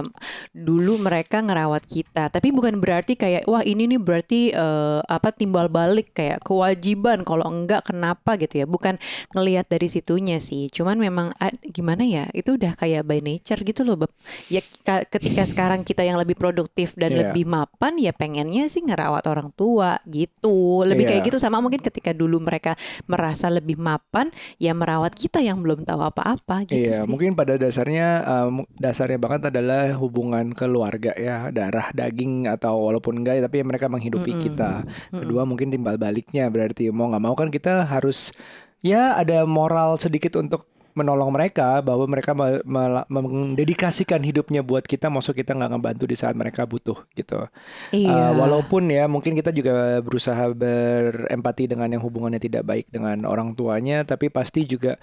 dulu 0.55 0.95
mereka 0.95 1.43
ngerawat 1.43 1.83
kita, 1.83 2.31
tapi 2.31 2.55
bukan 2.55 2.79
berarti 2.79 3.19
kayak 3.19 3.43
wah 3.43 3.59
ini 3.61 3.91
nih 3.91 3.99
berarti 3.99 4.55
eh, 4.55 4.99
apa 5.03 5.35
timbal 5.35 5.67
balik 5.67 6.15
kayak 6.15 6.39
kewajiban 6.47 7.27
kalau 7.27 7.43
enggak 7.43 7.83
kenapa 7.91 8.39
gitu 8.39 8.63
ya. 8.63 8.65
Bukan 8.65 8.95
ngelihat 9.35 9.67
dari 9.67 9.91
situnya 9.91 10.39
sih. 10.39 10.71
Cuman 10.71 10.95
memang 10.95 11.35
ad- 11.35 11.59
gimana 11.67 12.07
ya? 12.07 12.31
Itu 12.31 12.55
udah 12.55 12.71
kayak 12.73 13.03
by 13.03 13.19
nature 13.19 13.67
gitu 13.67 13.83
loh, 13.83 13.99
Beb. 13.99 14.15
Ya 14.47 14.63
ka- 14.87 15.03
ketika 15.11 15.43
sekarang 15.43 15.83
kita 15.83 16.07
yang 16.07 16.15
lebih 16.15 16.39
produktif 16.39 16.95
dan 16.95 17.11
Iya. 17.11 17.19
lebih 17.29 17.43
mapan 17.43 17.99
ya 17.99 18.15
pengennya 18.15 18.71
sih 18.71 18.79
ngerawat 18.79 19.27
orang 19.27 19.51
tua 19.53 19.99
gitu. 20.07 20.87
Lebih 20.87 21.03
kayak 21.03 21.21
Iya. 21.21 21.27
gitu 21.29 21.37
sama 21.37 21.59
mungkin 21.59 21.83
ketika 21.83 22.15
dulu 22.15 22.39
mereka 22.39 22.79
merasa 23.11 23.51
lebih 23.57 23.77
mapan 23.77 24.30
ya 24.57 24.71
merawat 24.71 25.13
kita 25.13 25.42
yang 25.42 25.59
belum 25.59 25.83
tahu 25.83 26.01
apa-apa 26.01 26.63
gitu 26.69 26.89
Iya, 26.89 27.04
sih. 27.04 27.09
mungkin 27.09 27.33
pada 27.33 27.57
dasarnya 27.57 28.07
um, 28.24 28.62
dasarnya 28.77 29.18
banget 29.18 29.50
adalah 29.50 29.89
hubungan 29.98 30.54
keluarga 30.54 31.12
ya, 31.18 31.50
darah 31.50 31.89
daging 31.92 32.46
atau 32.46 32.77
walaupun 32.88 33.20
enggak 33.20 33.41
tapi 33.41 33.65
mereka 33.65 33.89
menghidupi 33.89 34.38
Mm-mm. 34.38 34.43
kita. 34.46 34.72
Kedua 35.12 35.41
mungkin 35.43 35.74
timbal 35.74 35.98
baliknya 35.98 36.48
berarti 36.48 36.93
mau 36.93 37.10
nggak 37.10 37.24
mau 37.24 37.34
kan 37.34 37.50
kita 37.50 37.84
harus 37.84 38.29
ya 38.79 39.17
ada 39.17 39.43
moral 39.43 39.98
sedikit 39.98 40.38
untuk 40.38 40.70
menolong 40.98 41.30
mereka 41.30 41.86
bahwa 41.86 42.10
mereka 42.10 42.34
mendedikasikan 43.06 44.25
hidupnya 44.25 44.66
buat 44.66 44.82
kita, 44.82 45.13
maksud 45.13 45.38
kita 45.38 45.54
nggak 45.54 45.77
ngebantu 45.77 46.04
di 46.10 46.18
saat 46.18 46.34
mereka 46.34 46.66
butuh 46.66 46.98
gitu. 47.13 47.46
Uh, 47.46 47.50
Iya. 47.94 48.34
walaupun 48.34 48.89
ya 48.89 49.06
mungkin 49.06 49.38
kita 49.38 49.54
juga 49.54 50.01
berusaha 50.01 50.50
berempati 50.50 51.70
dengan 51.70 51.94
yang 51.94 52.01
hubungannya 52.01 52.42
tidak 52.42 52.66
baik 52.66 52.89
dengan 52.89 53.22
orang 53.30 53.54
tuanya, 53.54 54.01
tapi 54.01 54.34
pasti 54.34 54.66
juga 54.66 54.98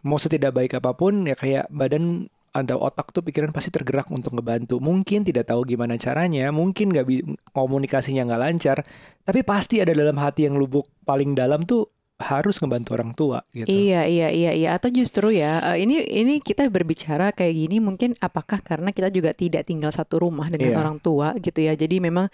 mau 0.00 0.16
setidak 0.16 0.56
baik 0.56 0.80
apa 0.80 0.96
pun 0.96 1.28
ya 1.28 1.36
kayak 1.36 1.68
badan 1.68 2.28
atau 2.54 2.78
otak 2.78 3.10
tuh 3.10 3.26
pikiran 3.26 3.50
pasti 3.50 3.74
tergerak 3.74 4.06
untuk 4.14 4.38
ngebantu. 4.38 4.78
Mungkin 4.78 5.26
tidak 5.26 5.50
tahu 5.50 5.66
gimana 5.66 5.98
caranya, 5.98 6.54
mungkin 6.54 6.94
nggak 6.94 7.06
komunikasinya 7.50 8.30
nggak 8.30 8.42
lancar, 8.46 8.78
tapi 9.26 9.42
pasti 9.42 9.82
ada 9.82 9.90
dalam 9.90 10.14
hati 10.22 10.46
yang 10.46 10.54
lubuk 10.54 10.86
paling 11.02 11.34
dalam 11.34 11.66
tuh 11.66 11.90
harus 12.24 12.56
ngebantu 12.56 12.96
orang 12.96 13.12
tua 13.12 13.44
gitu. 13.52 13.68
Iya 13.68 14.08
iya 14.08 14.28
iya 14.28 14.50
iya 14.50 14.68
atau 14.72 14.88
justru 14.88 15.28
ya 15.30 15.60
eh, 15.72 15.84
ini 15.84 16.00
ini 16.00 16.40
kita 16.40 16.64
berbicara 16.66 17.30
kayak 17.30 17.52
gini 17.54 17.76
mungkin 17.78 18.16
apakah 18.18 18.58
karena 18.58 18.90
kita 18.90 19.08
juga 19.08 19.30
tidak 19.30 19.64
tinggal 19.64 19.92
satu 19.92 20.18
rumah 20.18 20.48
dengan 20.48 20.72
Iya. 20.72 20.80
orang 20.80 20.96
tua 20.98 21.36
gitu 21.36 21.60
ya 21.60 21.76
jadi 21.76 22.00
memang 22.00 22.32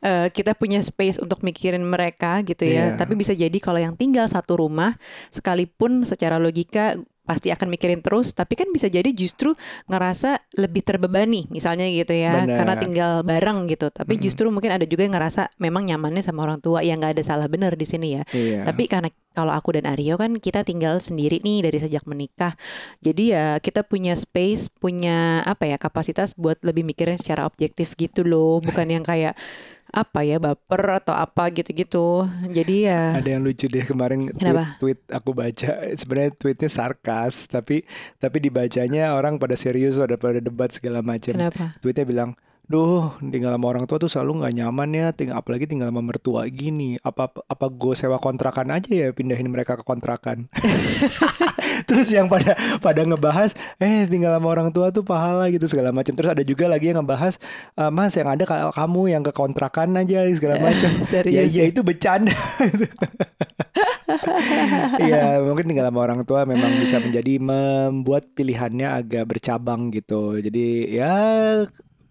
eh, 0.00 0.30
kita 0.30 0.54
punya 0.54 0.78
space 0.78 1.18
untuk 1.18 1.42
mikirin 1.42 1.82
mereka 1.82 2.40
gitu 2.42 2.62
ya 2.62 2.94
Iya. 2.94 2.96
tapi 2.96 3.12
bisa 3.14 3.34
jadi 3.34 3.54
kalau 3.58 3.78
yang 3.78 3.94
tinggal 3.94 4.24
satu 4.24 4.54
rumah 4.54 4.94
sekalipun 5.28 6.04
secara 6.04 6.38
logika 6.38 6.94
pasti 7.22 7.54
akan 7.54 7.70
mikirin 7.70 8.02
terus 8.02 8.34
tapi 8.34 8.58
kan 8.58 8.66
bisa 8.74 8.90
jadi 8.90 9.06
justru 9.14 9.54
ngerasa 9.86 10.42
lebih 10.58 10.82
terbebani 10.82 11.46
misalnya 11.54 11.86
gitu 11.86 12.10
ya 12.10 12.42
Benar. 12.42 12.56
karena 12.58 12.74
tinggal 12.74 13.12
bareng 13.22 13.70
gitu 13.70 13.94
tapi 13.94 14.18
Mm-mm. 14.18 14.26
justru 14.26 14.46
mungkin 14.50 14.74
ada 14.74 14.82
juga 14.82 15.06
yang 15.06 15.14
ngerasa 15.14 15.54
memang 15.62 15.86
nyamannya 15.86 16.22
sama 16.26 16.42
orang 16.42 16.58
tua 16.58 16.82
yang 16.82 16.98
nggak 16.98 17.14
ada 17.18 17.24
salah 17.24 17.46
benar 17.46 17.78
di 17.78 17.86
sini 17.86 18.18
ya 18.18 18.22
Iya. 18.34 18.66
tapi 18.66 18.90
karena 18.90 19.06
kalau 19.32 19.52
aku 19.52 19.80
dan 19.80 19.88
Aryo 19.88 20.20
kan 20.20 20.36
kita 20.36 20.60
tinggal 20.60 21.00
sendiri 21.00 21.40
nih 21.40 21.64
dari 21.64 21.80
sejak 21.80 22.04
menikah. 22.04 22.52
Jadi 23.00 23.32
ya 23.32 23.56
kita 23.64 23.80
punya 23.80 24.12
space, 24.12 24.68
punya 24.68 25.40
apa 25.48 25.64
ya 25.72 25.80
kapasitas 25.80 26.36
buat 26.36 26.60
lebih 26.60 26.84
mikirin 26.84 27.16
secara 27.16 27.48
objektif 27.48 27.96
gitu 27.96 28.28
loh. 28.28 28.60
Bukan 28.60 28.92
yang 28.92 29.00
kayak 29.00 29.32
apa 29.92 30.24
ya 30.24 30.40
baper 30.40 31.04
atau 31.04 31.12
apa 31.12 31.52
gitu-gitu. 31.52 32.24
Jadi 32.48 32.88
ya 32.88 33.12
Ada 33.20 33.36
yang 33.36 33.44
lucu 33.44 33.68
deh 33.68 33.84
kemarin 33.84 34.24
tweet, 34.32 34.40
Kenapa? 34.40 34.80
tweet 34.80 34.98
aku 35.12 35.30
baca 35.36 35.70
sebenarnya 35.92 36.32
tweetnya 36.32 36.70
sarkas 36.72 37.44
tapi 37.44 37.84
tapi 38.16 38.36
dibacanya 38.40 39.12
orang 39.12 39.36
pada 39.36 39.52
serius 39.52 40.00
pada 40.00 40.16
pada 40.16 40.40
debat 40.40 40.72
segala 40.72 41.04
macam. 41.04 41.36
kenapa? 41.36 41.76
Tweetnya 41.84 42.08
bilang, 42.08 42.32
duh 42.70 43.12
tinggal 43.18 43.54
sama 43.54 43.66
orang 43.68 43.84
tua 43.84 43.98
tuh 43.98 44.10
selalu 44.10 44.42
nggak 44.42 44.54
nyaman 44.62 44.90
ya, 44.94 45.06
tinggal 45.10 45.36
apalagi 45.42 45.66
tinggal 45.66 45.90
sama 45.90 46.02
mertua 46.02 46.46
gini. 46.48 46.96
Apa 47.02 47.28
apa 47.28 47.66
gue 47.68 47.94
sewa 47.98 48.16
kontrakan 48.22 48.70
aja 48.74 48.90
ya 48.90 49.08
pindahin 49.10 49.50
mereka 49.50 49.78
ke 49.78 49.84
kontrakan. 49.84 50.46
Terus 51.88 52.08
yang 52.12 52.28
pada 52.30 52.54
pada 52.78 53.02
ngebahas, 53.02 53.56
eh 53.80 54.06
tinggal 54.06 54.36
sama 54.36 54.48
orang 54.52 54.68
tua 54.70 54.92
tuh 54.94 55.02
pahala 55.02 55.48
gitu 55.50 55.66
segala 55.66 55.90
macam. 55.90 56.12
Terus 56.14 56.30
ada 56.30 56.42
juga 56.44 56.68
lagi 56.70 56.92
yang 56.92 57.02
ngebahas, 57.02 57.40
"Eh, 57.74 57.90
mas 57.90 58.14
yang 58.14 58.28
ada 58.28 58.44
kalau 58.44 58.70
kamu 58.70 59.02
yang 59.18 59.22
ke 59.24 59.32
kontrakan 59.34 59.96
aja 59.98 60.24
segala 60.32 60.60
macam. 60.60 60.90
ya, 61.02 61.04
Serius 61.04 61.52
ya 61.56 61.64
ya? 61.66 61.70
itu 61.72 61.80
bercanda. 61.82 62.32
Iya, 65.00 65.40
mungkin 65.40 65.72
tinggal 65.72 65.88
sama 65.88 66.04
orang 66.04 66.20
tua 66.28 66.44
memang 66.44 66.68
bisa 66.76 67.00
menjadi 67.00 67.40
membuat 67.40 68.28
pilihannya 68.36 68.84
agak 68.84 69.24
bercabang 69.24 69.88
gitu. 69.88 70.36
Jadi 70.36 70.92
ya 71.00 71.16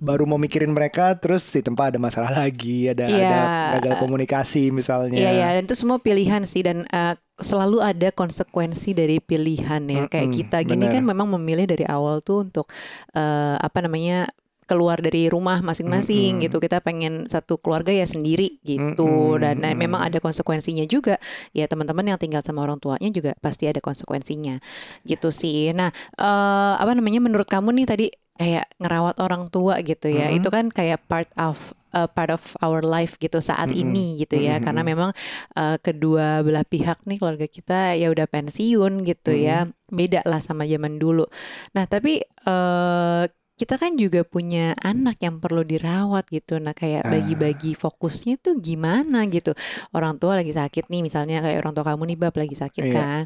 baru 0.02 0.26
mau 0.26 0.42
mikirin 0.42 0.74
mereka 0.74 1.14
terus 1.14 1.46
di 1.48 1.62
tempat 1.62 1.94
ada 1.94 2.00
masalah 2.02 2.34
lagi, 2.34 2.90
ada 2.90 3.06
Iya. 3.06 3.30
ada 3.30 3.42
gagal 3.78 4.02
komunikasi 4.02 4.74
misalnya. 4.74 5.14
Iya 5.14 5.32
ya, 5.32 5.48
dan 5.62 5.70
itu 5.70 5.78
semua 5.78 6.02
pilihan 6.02 6.42
sih 6.42 6.66
dan 6.66 6.90
eh, 6.90 7.14
selalu 7.38 7.86
ada 7.86 8.10
konsekuensi 8.10 8.98
dari 8.98 9.22
pilihan 9.22 9.82
ya. 9.86 10.10
Kayak 10.10 10.28
Mm-mm, 10.28 10.40
kita 10.42 10.58
gini 10.66 10.90
benar. 10.90 10.94
kan 10.98 11.04
memang 11.06 11.28
memilih 11.38 11.70
dari 11.70 11.86
awal 11.86 12.26
tuh 12.26 12.50
untuk 12.50 12.66
eh, 13.14 13.56
apa 13.62 13.78
namanya 13.86 14.26
keluar 14.66 15.04
dari 15.04 15.28
rumah 15.28 15.60
masing-masing 15.60 16.40
Mm-mm. 16.40 16.44
gitu. 16.50 16.58
Kita 16.58 16.82
pengen 16.82 17.30
satu 17.30 17.62
keluarga 17.62 17.94
ya 17.94 18.08
sendiri 18.08 18.58
gitu 18.66 19.06
Mm-mm, 19.06 19.42
dan 19.44 19.56
eh, 19.62 19.70
mm-mm. 19.70 19.86
memang 19.86 20.02
ada 20.02 20.18
konsekuensinya 20.18 20.88
juga. 20.90 21.22
Ya 21.54 21.70
teman-teman 21.70 22.10
yang 22.10 22.18
tinggal 22.18 22.42
sama 22.42 22.66
orang 22.66 22.82
tuanya 22.82 23.14
juga 23.14 23.38
pasti 23.38 23.70
ada 23.70 23.78
konsekuensinya 23.78 24.58
gitu 25.06 25.30
sih. 25.30 25.70
Nah, 25.78 25.94
eh, 26.18 26.74
apa 26.82 26.90
namanya 26.98 27.22
menurut 27.22 27.46
kamu 27.46 27.70
nih 27.78 27.86
tadi 27.86 28.08
kayak 28.42 28.66
ngerawat 28.82 29.22
orang 29.22 29.54
tua 29.54 29.78
gitu 29.86 30.10
ya. 30.10 30.34
Mm-mm. 30.34 30.42
Itu 30.42 30.50
kan 30.50 30.74
kayak 30.74 31.06
part 31.06 31.30
of 31.38 31.78
uh, 31.94 32.10
part 32.10 32.34
of 32.34 32.42
our 32.66 32.82
life 32.82 33.22
gitu 33.22 33.38
saat 33.38 33.70
Mm-mm. 33.70 33.86
ini 33.86 34.06
gitu 34.26 34.42
ya. 34.42 34.58
Mm-mm. 34.58 34.66
Karena 34.66 34.82
memang 34.82 35.10
uh, 35.54 35.78
kedua 35.78 36.42
belah 36.42 36.66
pihak 36.66 37.06
nih 37.06 37.22
keluarga 37.22 37.46
kita 37.46 37.94
ya 37.94 38.10
udah 38.10 38.26
pensiun 38.26 39.06
gitu 39.06 39.32
ya. 39.38 39.70
Beda 39.94 40.26
lah 40.26 40.42
sama 40.42 40.66
zaman 40.66 40.98
dulu. 40.98 41.30
Nah, 41.78 41.86
tapi 41.86 42.26
uh, 42.50 43.30
kita 43.62 43.78
kan 43.78 43.94
juga 43.94 44.26
punya 44.26 44.74
anak 44.76 45.22
yang 45.22 45.38
perlu 45.38 45.62
dirawat 45.62 46.26
gitu. 46.28 46.58
Nah, 46.58 46.74
kayak 46.74 47.06
Ah. 47.06 47.10
bagi-bagi 47.12 47.72
fokusnya 47.74 48.36
tuh 48.36 48.58
gimana 48.58 49.22
gitu. 49.26 49.54
Orang 49.92 50.18
tua 50.18 50.34
lagi 50.34 50.50
sakit 50.50 50.90
nih, 50.90 51.02
misalnya 51.02 51.40
kayak 51.40 51.62
orang 51.62 51.74
tua 51.74 51.86
kamu 51.86 52.10
nih 52.10 52.18
bab 52.18 52.34
lagi 52.34 52.56
sakit 52.56 52.84
Iya. 52.84 52.96
kan. 52.96 53.22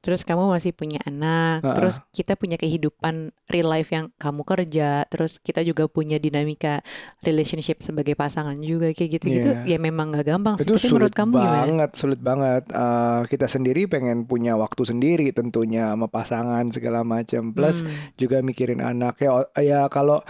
Terus 0.00 0.22
kamu 0.22 0.48
masih 0.48 0.72
punya 0.72 1.02
anak, 1.02 1.60
Ah, 1.60 1.74
terus 1.74 1.98
kita 2.10 2.32
punya 2.32 2.54
kehidupan 2.54 3.14
real 3.46 3.68
life 3.68 3.90
yang 3.90 4.14
kamu 4.14 4.42
kerja, 4.44 5.02
terus 5.06 5.36
kita 5.36 5.60
juga 5.60 5.84
punya 5.86 6.16
dinamika 6.16 6.80
relationship 7.20 7.80
sebagai 7.80 8.14
pasangan 8.14 8.56
juga 8.56 8.90
kayak 8.90 9.10
gitu-gitu. 9.18 9.50
Iya. 9.60 9.66
Ya 9.66 9.78
memang 9.78 10.08
nggak 10.10 10.24
gampang 10.24 10.54
sih. 10.56 10.64
Itu 10.64 10.76
Tapi 10.76 10.86
menurut 10.86 11.00
sulit 11.02 11.12
kamu 11.12 11.32
gimana? 11.34 11.58
banget, 11.60 11.90
sulit 11.94 12.20
banget. 12.20 12.62
Eh, 12.70 13.20
kita 13.26 13.46
sendiri 13.46 13.84
pengen 13.86 14.24
punya 14.24 14.54
waktu 14.54 14.82
sendiri 14.84 15.26
tentunya 15.30 15.90
sama 15.90 16.06
pasangan 16.06 16.64
segala 16.70 17.00
macam. 17.02 17.50
Plus 17.50 17.82
Hmm. 17.82 17.90
juga 18.14 18.40
mikirin 18.40 18.80
anak 18.80 19.18
ya. 19.18 19.30
Ya 19.58 19.79
kalau 19.88 20.20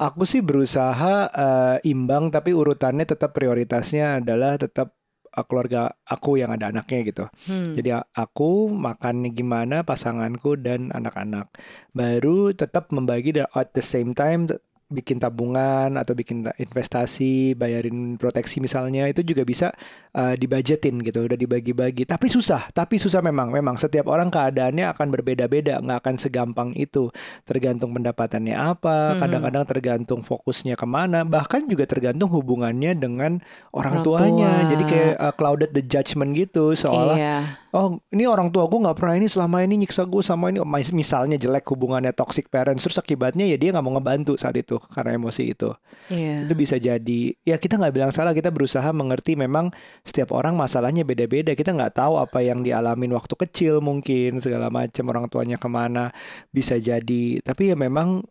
aku 0.00 0.24
sih 0.24 0.40
berusaha 0.40 1.28
eh, 1.28 1.76
imbang 1.88 2.32
tapi 2.32 2.56
urutannya 2.56 3.04
tetap 3.04 3.36
prioritasnya 3.36 4.24
adalah 4.24 4.56
tetap 4.56 4.96
eh, 5.32 5.44
keluarga 5.44 5.92
aku 6.06 6.40
yang 6.40 6.54
ada 6.54 6.70
anaknya 6.70 7.00
gitu. 7.08 7.24
Hmm. 7.50 7.74
Jadi 7.74 7.90
aku 7.96 8.70
makannya 8.72 9.34
gimana, 9.34 9.82
pasanganku 9.82 10.56
dan 10.60 10.94
anak-anak. 10.94 11.52
Baru 11.92 12.54
tetap 12.56 12.88
membagi 12.94 13.36
at 13.40 13.74
the 13.76 13.84
same 13.84 14.16
time 14.16 14.48
bikin 14.90 15.16
tabungan 15.16 15.94
atau 15.94 16.12
bikin 16.12 16.42
ta- 16.42 16.54
investasi, 16.58 17.54
bayarin 17.54 18.18
proteksi 18.18 18.58
misalnya 18.58 19.06
itu 19.06 19.22
juga 19.22 19.46
bisa 19.46 19.70
uh, 20.12 20.34
dibajetin 20.34 20.98
gitu, 21.00 21.24
udah 21.24 21.38
dibagi-bagi. 21.38 22.02
Tapi 22.04 22.26
susah, 22.26 22.66
tapi 22.70 22.98
susah 22.98 23.22
memang. 23.22 23.48
Memang 23.48 23.78
setiap 23.78 24.10
orang 24.10 24.28
keadaannya 24.28 24.90
akan 24.90 25.06
berbeda-beda, 25.08 25.78
nggak 25.78 25.98
akan 26.02 26.14
segampang 26.18 26.70
itu. 26.74 27.06
Tergantung 27.44 27.94
pendapatannya 27.94 28.52
apa, 28.52 29.14
Mhm. 29.14 29.18
kadang-kadang 29.20 29.64
tergantung 29.64 30.20
fokusnya 30.20 30.74
ke 30.74 30.84
mana, 30.84 31.22
bahkan 31.22 31.62
juga 31.64 31.86
tergantung 31.86 32.26
hubungannya 32.28 32.92
dengan 32.92 33.38
orang, 33.70 34.02
Orang 34.02 34.04
tuanya. 34.04 34.50
tua. 34.50 34.70
Jadi 34.70 34.84
kayak 34.84 35.14
uh, 35.16 35.32
clouded 35.32 35.70
the 35.70 35.80
judgment 35.80 36.34
gitu, 36.34 36.74
seolah 36.74 37.14
Iya. 37.14 37.38
oh 37.70 38.02
ini 38.10 38.26
orang 38.26 38.50
tua 38.50 38.66
gue 38.66 38.80
nggak 38.80 38.96
pernah 38.96 39.14
ini 39.14 39.30
selama 39.30 39.62
ini 39.62 39.78
nyiksa 39.78 40.02
gue 40.02 40.18
sama 40.20 40.50
ini 40.50 40.58
mis- 40.60 40.90
misalnya 40.90 41.36
jelek 41.36 41.62
hubungannya 41.68 42.10
toxic 42.10 42.50
parents 42.50 42.82
terus 42.82 42.98
akibatnya 42.98 43.46
ya 43.46 43.54
dia 43.54 43.70
nggak 43.70 43.84
mau 43.84 43.94
ngebantu 43.94 44.34
saat 44.34 44.58
itu 44.58 44.79
karena 44.88 45.20
emosi 45.20 45.52
itu. 45.52 45.70
Iya. 46.10 46.42
itu 46.42 46.54
bisa 46.58 46.74
jadi 46.74 47.38
ya 47.46 47.54
kita 47.54 47.78
nggak 47.78 47.94
bilang 47.94 48.10
salah 48.10 48.34
kita 48.34 48.50
berusaha 48.50 48.90
mengerti 48.90 49.38
memang 49.38 49.70
setiap 50.02 50.34
orang 50.34 50.56
masalahnya 50.58 51.06
beda-beda. 51.06 51.54
Kita 51.54 51.70
nggak 51.76 52.00
tahu 52.00 52.18
apa 52.18 52.42
yang 52.42 52.66
dialamin 52.66 53.14
waktu 53.14 53.34
kecil 53.36 53.78
mungkin 53.78 54.42
segala 54.42 54.72
macam 54.72 55.04
orang 55.12 55.30
tuanya 55.30 55.56
ke 55.60 55.68
mana 55.70 56.10
bisa 56.50 56.80
jadi. 56.80 57.38
Tapi 57.44 57.70
ya 57.70 57.76
memang 57.78 58.26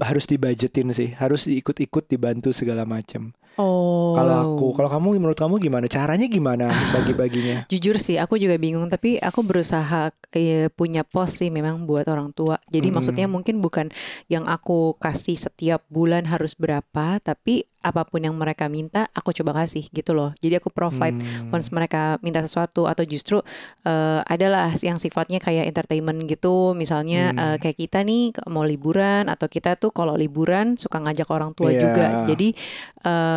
harus 0.00 0.24
dibajetin 0.24 0.96
sih 0.96 1.12
harus 1.12 1.44
diikut-ikut 1.44 2.08
dibantu 2.08 2.56
segala 2.56 2.88
macam 2.88 3.36
Oh. 3.54 4.14
kalau 4.14 4.36
aku 4.40 4.66
kalau 4.72 4.88
kamu 4.88 5.20
menurut 5.20 5.36
kamu 5.36 5.60
gimana 5.60 5.84
caranya 5.84 6.24
gimana 6.24 6.70
bagi-baginya 6.94 7.66
Jujur 7.72 7.96
sih, 7.96 8.16
aku 8.16 8.34
juga 8.34 8.56
bingung. 8.56 8.86
Tapi 8.86 9.16
aku 9.16 9.42
berusaha 9.42 10.08
eh, 10.32 10.70
punya 10.70 11.02
pos 11.02 11.36
sih 11.36 11.48
memang 11.48 11.84
buat 11.84 12.06
orang 12.06 12.30
tua. 12.30 12.56
Jadi 12.66 12.88
Mm-mm. 12.88 12.96
maksudnya 12.96 13.26
mungkin 13.26 13.58
bukan 13.58 13.92
yang 14.26 14.46
aku 14.46 14.96
kasih 14.96 15.36
setiap 15.36 15.84
bulan 15.86 16.24
harus 16.24 16.54
berapa, 16.54 17.18
tapi 17.18 17.68
apa 17.80 18.04
pun 18.04 18.20
yang 18.20 18.36
mereka 18.36 18.68
minta, 18.68 19.08
aku 19.10 19.32
coba 19.32 19.56
kasih 19.56 19.88
gitu 19.88 20.12
loh. 20.12 20.36
Jadi 20.36 20.60
aku 20.60 20.68
provide 20.68 21.16
Hmm. 21.16 21.48
once 21.48 21.72
mereka 21.72 22.20
minta 22.20 22.40
sesuatu 22.40 22.84
atau 22.84 23.04
justru 23.04 23.40
eh, 23.82 24.20
adalah 24.22 24.68
yang 24.78 24.96
sifatnya 24.96 25.36
kayak 25.38 25.64
entertainment 25.66 26.20
gitu. 26.24 26.72
Misalnya 26.72 27.32
Hmm. 27.32 27.40
eh, 27.40 27.56
kayak 27.56 27.76
kita 27.78 27.98
nih 28.00 28.36
mau 28.46 28.64
liburan 28.64 29.26
atau 29.26 29.48
kita 29.48 29.76
tuh 29.76 29.88
kalau 29.90 30.12
liburan 30.12 30.76
suka 30.76 30.96
ngajak 30.98 31.28
orang 31.28 31.52
tua 31.52 31.72
Iya. 31.72 31.80
juga. 31.82 32.06
Jadi 32.26 32.48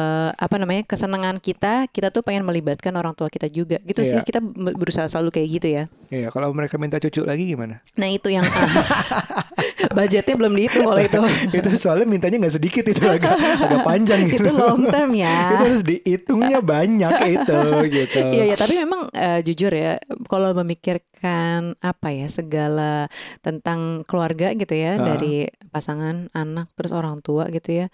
eh, 0.04 0.30
apa 0.36 0.56
namanya 0.58 0.84
kesenangan 0.84 1.40
kita, 1.40 1.88
kita 1.88 2.10
tuh 2.10 2.20
pengen 2.20 2.44
melibatkan 2.44 2.92
orang 2.94 3.12
tua 3.12 3.28
kita 3.28 3.48
juga. 3.48 3.80
Gitu 3.82 4.04
sih 4.04 4.12
Iya. 4.14 4.26
kita 4.26 4.40
be- 4.40 4.76
berusaha 4.76 5.08
selalu 5.08 5.30
kayak 5.32 5.48
gitu 5.54 5.68
ya. 5.72 5.84
Iya, 6.10 6.28
kalau 6.30 6.52
mereka 6.52 6.76
minta 6.76 7.00
cucu 7.00 7.24
lagi 7.24 7.48
gimana? 7.48 7.80
Nah 7.96 8.08
itu 8.08 8.28
yang 8.28 8.44
budgetnya 9.96 10.36
belum 10.36 10.54
dihitung 10.54 10.86
kalau 10.86 11.02
itu. 11.02 11.20
itu 11.58 11.70
soalnya 11.74 12.06
mintanya 12.06 12.38
nggak 12.40 12.56
sedikit 12.56 12.84
itu 12.86 13.02
agak 13.02 13.34
agak 13.34 13.82
panjang 13.82 14.20
gitu. 14.28 14.44
itu 14.44 14.52
long 14.52 14.84
term 14.86 15.12
ya. 15.14 15.36
itu 15.50 15.64
harus 15.64 15.84
dihitungnya 15.84 16.60
banyak 16.60 17.14
itu 17.32 17.60
gitu. 17.90 18.20
Iya 18.30 18.44
ya, 18.50 18.56
tapi 18.56 18.74
memang 18.78 19.08
eh, 19.10 19.40
jujur 19.42 19.72
ya, 19.72 19.98
kalau 20.26 20.52
memikirkan 20.54 21.78
apa 21.80 22.08
ya 22.10 22.28
segala 22.28 23.08
tentang 23.40 23.80
keluarga 24.04 24.52
gitu 24.52 24.74
ya 24.74 24.92
Ah. 24.94 25.16
dari 25.16 25.48
pasangan, 25.70 26.30
anak, 26.32 26.70
terus 26.76 26.92
orang 26.92 27.20
tua 27.20 27.50
gitu 27.50 27.74
ya, 27.74 27.86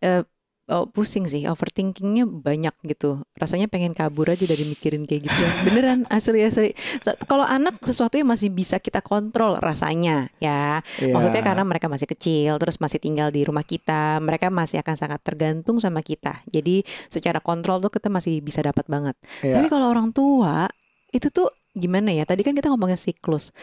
eh, 0.00 0.24
oh, 0.66 0.84
pusing 0.90 1.30
sih, 1.30 1.46
overthinkingnya 1.46 2.26
banyak 2.26 2.74
gitu. 2.86 3.22
Rasanya 3.38 3.70
pengen 3.70 3.94
kabur 3.94 4.26
aja 4.26 4.42
dari 4.42 4.66
mikirin 4.66 5.06
kayak 5.06 5.30
gitu. 5.30 5.40
Beneran 5.70 6.04
asli 6.10 6.42
asli. 6.42 6.74
Kalau 7.26 7.46
anak 7.46 7.78
sesuatu 7.82 8.18
yang 8.18 8.30
masih 8.30 8.50
bisa 8.50 8.82
kita 8.82 9.00
kontrol 9.02 9.58
rasanya 9.62 10.30
ya. 10.42 10.82
Iya. 10.98 11.14
Maksudnya 11.14 11.42
karena 11.42 11.62
mereka 11.62 11.86
masih 11.86 12.10
kecil, 12.10 12.58
terus 12.58 12.82
masih 12.82 12.98
tinggal 12.98 13.30
di 13.30 13.46
rumah 13.46 13.62
kita, 13.62 14.18
mereka 14.18 14.50
masih 14.50 14.82
akan 14.82 14.96
sangat 14.98 15.20
tergantung 15.22 15.78
sama 15.78 16.02
kita. 16.02 16.42
Jadi 16.50 16.82
secara 17.06 17.38
kontrol 17.38 17.78
tuh 17.78 17.92
kita 17.94 18.10
masih 18.10 18.42
bisa 18.42 18.60
dapat 18.62 18.86
banget. 18.90 19.14
Iya. 19.46 19.62
Tapi 19.62 19.66
kalau 19.70 19.86
orang 19.90 20.10
tua 20.10 20.66
itu 21.14 21.30
tuh 21.30 21.48
gimana 21.76 22.10
ya? 22.10 22.26
Tadi 22.26 22.42
kan 22.42 22.56
kita 22.56 22.72
ngomongin 22.72 22.98
siklus. 22.98 23.54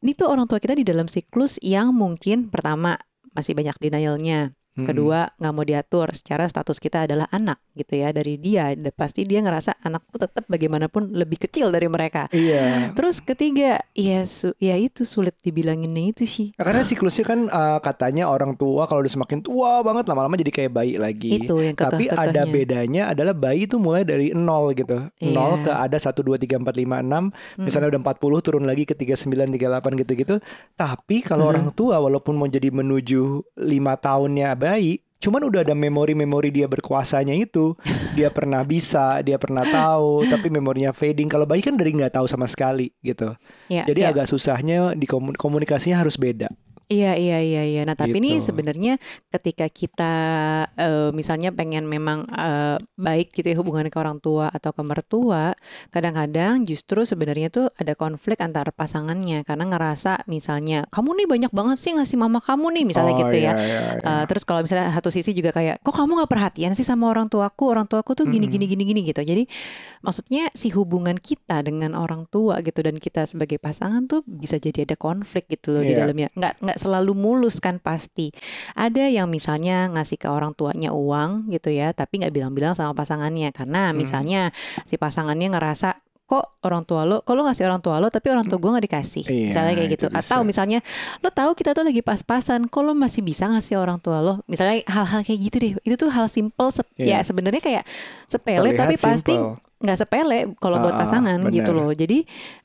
Ini 0.00 0.16
tuh 0.16 0.32
orang 0.32 0.50
tua 0.50 0.58
kita 0.58 0.74
di 0.74 0.82
dalam 0.82 1.06
siklus 1.06 1.60
yang 1.62 1.94
mungkin 1.94 2.50
pertama 2.50 2.98
masih 3.30 3.54
banyak 3.54 3.76
denialnya. 3.78 4.56
Mm-mm. 4.70 4.86
Kedua 4.86 5.26
nggak 5.32 5.52
mau 5.52 5.62
diatur 5.62 6.08
secara 6.10 6.46
status 6.46 6.78
kita 6.78 7.02
adalah 7.02 7.26
anak 7.28 7.58
gitu 7.72 7.96
ya 7.96 8.10
dari 8.10 8.36
dia. 8.36 8.70
Dan 8.70 8.92
Pasti 8.92 9.24
dia 9.24 9.38
ngerasa 9.38 9.80
anak 9.80 10.06
tuh 10.08 10.22
tetap 10.22 10.46
bagaimanapun 10.46 11.10
lebih 11.10 11.40
kecil 11.40 11.68
dari 11.68 11.86
mereka. 11.86 12.30
Iya. 12.30 12.94
Terus 12.94 13.18
ketiga 13.18 13.82
ya 13.92 14.22
su- 14.24 14.54
ya 14.56 14.74
itu 14.74 15.02
sulit 15.02 15.34
dibilanginnya 15.40 16.04
itu 16.06 16.22
sih. 16.22 16.54
Nah, 16.54 16.64
Karena 16.64 16.82
siklusnya 16.82 17.24
kan 17.24 17.40
eh, 17.44 17.78
katanya 17.80 18.26
orang 18.26 18.54
tua 18.54 18.86
kalau 18.86 19.00
udah 19.00 19.10
semakin 19.10 19.40
tua 19.40 19.80
banget 19.80 20.06
lama-lama 20.06 20.34
jadi 20.34 20.52
kayak 20.54 20.72
bayi 20.72 20.94
lagi. 20.96 21.40
Itu 21.40 21.58
yang 21.58 21.74
Tapi 21.74 22.06
ada 22.06 22.46
bedanya 22.46 23.10
adalah 23.10 23.32
bayi 23.32 23.66
itu 23.66 23.74
mulai 23.74 24.06
dari 24.06 24.30
nol 24.30 24.70
gitu. 24.72 25.02
Iya. 25.18 25.32
Nol 25.32 25.60
ke 25.60 25.72
ada 25.72 25.96
1, 25.96 26.14
2, 26.14 26.36
3, 26.36 26.56
4, 26.56 26.70
5, 26.78 27.02
6. 27.02 27.34
Misalnya 27.58 27.90
udah 27.90 28.00
40 28.06 28.16
turun 28.40 28.64
lagi 28.64 28.84
ke 28.84 28.94
39, 28.94 29.50
38 29.50 29.98
gitu-gitu. 29.98 30.38
Tapi 30.74 31.20
kalau 31.20 31.48
Mhm. 31.48 31.50
orang 31.50 31.66
tua 31.72 31.98
walaupun 31.98 32.34
mau 32.34 32.46
jadi 32.46 32.70
menuju 32.70 33.22
5 33.58 33.96
tahunnya 33.96 34.59
bayi 34.60 35.00
Cuman 35.20 35.44
udah 35.52 35.60
ada 35.60 35.76
memori-memori 35.76 36.48
dia 36.48 36.64
berkuasanya 36.64 37.36
itu. 37.36 37.76
Dia 38.16 38.32
pernah 38.32 38.64
bisa, 38.64 39.20
dia 39.20 39.36
pernah 39.36 39.68
tahu, 39.68 40.24
tapi 40.32 40.48
memorinya 40.48 40.96
fading. 40.96 41.28
Kalau 41.28 41.44
bayi 41.44 41.60
kan 41.60 41.76
dari 41.76 41.92
nggak 41.92 42.16
tahu 42.16 42.24
sama 42.24 42.48
sekali 42.48 42.88
gitu. 43.04 43.36
Ya, 43.68 43.84
Jadi 43.84 44.00
ya. 44.00 44.16
agak 44.16 44.32
susahnya 44.32 44.96
di 44.96 45.04
komun- 45.04 45.36
komunikasinya 45.36 46.00
harus 46.00 46.16
beda. 46.16 46.48
Iya 46.90 47.14
iya 47.14 47.38
iya 47.38 47.62
iya. 47.64 47.82
Nah 47.82 47.94
tapi 47.94 48.18
ini 48.18 48.34
Gitu. 48.34 48.50
sebenarnya 48.50 48.98
ketika 49.28 49.70
kita 49.70 50.14
eh, 50.74 51.10
misalnya 51.10 51.50
pengen 51.50 51.86
memang 51.86 52.26
eh, 52.26 52.76
baik 52.96 53.30
gitu 53.30 53.46
ya 53.46 53.56
hubungan 53.56 53.86
ke 53.86 53.94
orang 53.94 54.18
tua 54.18 54.50
atau 54.50 54.70
ke 54.70 54.82
mertua, 54.82 55.54
kadang-kadang 55.88 56.62
justru 56.62 57.02
sebenarnya 57.02 57.46
tuh 57.48 57.70
ada 57.72 57.94
konflik 57.94 58.38
antar 58.38 58.70
pasangannya 58.70 59.42
karena 59.42 59.64
ngerasa 59.66 60.26
misalnya 60.26 60.82
kamu 60.88 61.14
nih 61.16 61.26
banyak 61.28 61.52
banget 61.52 61.78
sih 61.78 61.94
ngasih 61.94 62.16
mama 62.16 62.40
kamu 62.40 62.66
nih 62.72 62.84
misalnya 62.84 63.12
Oh, 63.12 63.20
gitu 63.20 63.36
ya. 63.38 63.52
iya, 63.52 63.78
iya. 63.94 64.02
Eh, 64.02 64.24
terus 64.26 64.42
kalau 64.42 64.58
misalnya 64.60 64.90
satu 64.90 65.08
sisi 65.08 65.30
juga 65.30 65.50
kayak 65.50 65.80
kok 65.80 65.94
kamu 65.94 66.18
nggak 66.18 66.30
perhatian 66.30 66.74
sih 66.74 66.82
sama 66.82 67.06
orang 67.06 67.26
tuaku 67.26 67.70
orang 67.70 67.86
tuaku 67.86 68.14
tuh 68.14 68.26
gini 68.26 68.46
gini 68.46 68.66
gini 68.66 68.82
gini 68.82 69.00
gitu 69.04 69.22
jadi 69.22 69.46
maksudnya 70.00 70.50
si 70.52 70.70
hubungan 70.70 71.14
kita 71.14 71.60
dengan 71.60 71.92
orang 71.92 72.26
tua 72.26 72.58
gitu 72.60 72.80
dan 72.80 72.96
kita 72.96 73.24
sebagai 73.24 73.58
pasangan 73.58 74.06
tuh 74.06 74.22
bisa 74.24 74.56
jadi 74.56 74.82
ada 74.84 74.96
konflik 74.96 75.46
gitu 75.48 75.70
loh 75.70 75.82
di 75.82 75.92
Iya. 75.92 76.02
dalamnya 76.02 76.28
nggak 76.32 76.54
nggak 76.60 76.78
selalu 76.80 77.12
mulus 77.12 77.60
kan 77.60 77.76
pasti 77.76 78.32
ada 78.72 79.04
yang 79.04 79.28
misalnya 79.28 79.86
ngasih 79.88 80.16
ke 80.16 80.26
orang 80.26 80.50
tuanya 80.50 80.90
uang 80.90 81.52
gitu 81.52 81.68
ya 81.68 81.92
tapi 81.92 82.18
nggak 82.18 82.32
bilang-bilang 82.32 82.72
sama 82.72 82.90
pasangannya 82.90 83.52
karena 83.52 83.92
misalnya 83.92 84.48
si 84.84 84.96
pasangannya 84.96 85.52
ngerasa 85.52 86.00
kok 86.24 86.62
orang 86.62 86.86
tua 86.86 87.02
lo, 87.02 87.26
kok 87.26 87.34
lo 87.34 87.42
ngasih 87.42 87.66
orang 87.66 87.82
tua 87.82 87.98
lo 87.98 88.06
tapi 88.06 88.30
orang 88.30 88.46
tua 88.46 88.54
gue 88.54 88.70
nggak 88.70 88.86
dikasih, 88.86 89.24
Iya, 89.26 89.46
misalnya 89.50 89.72
kayak 89.74 89.90
gitu. 89.90 90.06
Atau 90.14 90.46
misalnya 90.46 90.78
lo 91.18 91.28
tahu 91.28 91.58
kita 91.58 91.74
tuh 91.74 91.82
lagi 91.82 92.06
pas-pasan, 92.06 92.70
kok 92.70 92.86
lo 92.86 92.94
masih 92.94 93.26
bisa 93.26 93.50
ngasih 93.50 93.74
orang 93.74 93.98
tua 93.98 94.22
lo, 94.22 94.38
misalnya 94.46 94.78
hal-hal 94.86 95.26
kayak 95.26 95.40
gitu 95.42 95.56
deh. 95.58 95.72
Itu 95.82 95.98
tuh 95.98 96.14
hal 96.14 96.30
simple, 96.30 96.70
sep- 96.70 96.86
Iya. 96.94 97.18
ya 97.18 97.26
sebenarnya 97.26 97.58
kayak 97.58 97.84
sepele 98.30 98.62
Terlihat 98.62 98.78
tapi 98.78 98.94
pasti. 98.94 99.34
Nggak 99.80 99.96
sepele 99.96 100.52
kalau 100.60 100.76
buat 100.76 100.92
pasangan 101.00 101.40
gitu 101.48 101.72
benar. 101.72 101.88
loh. 101.88 101.90
Jadi 101.96 102.18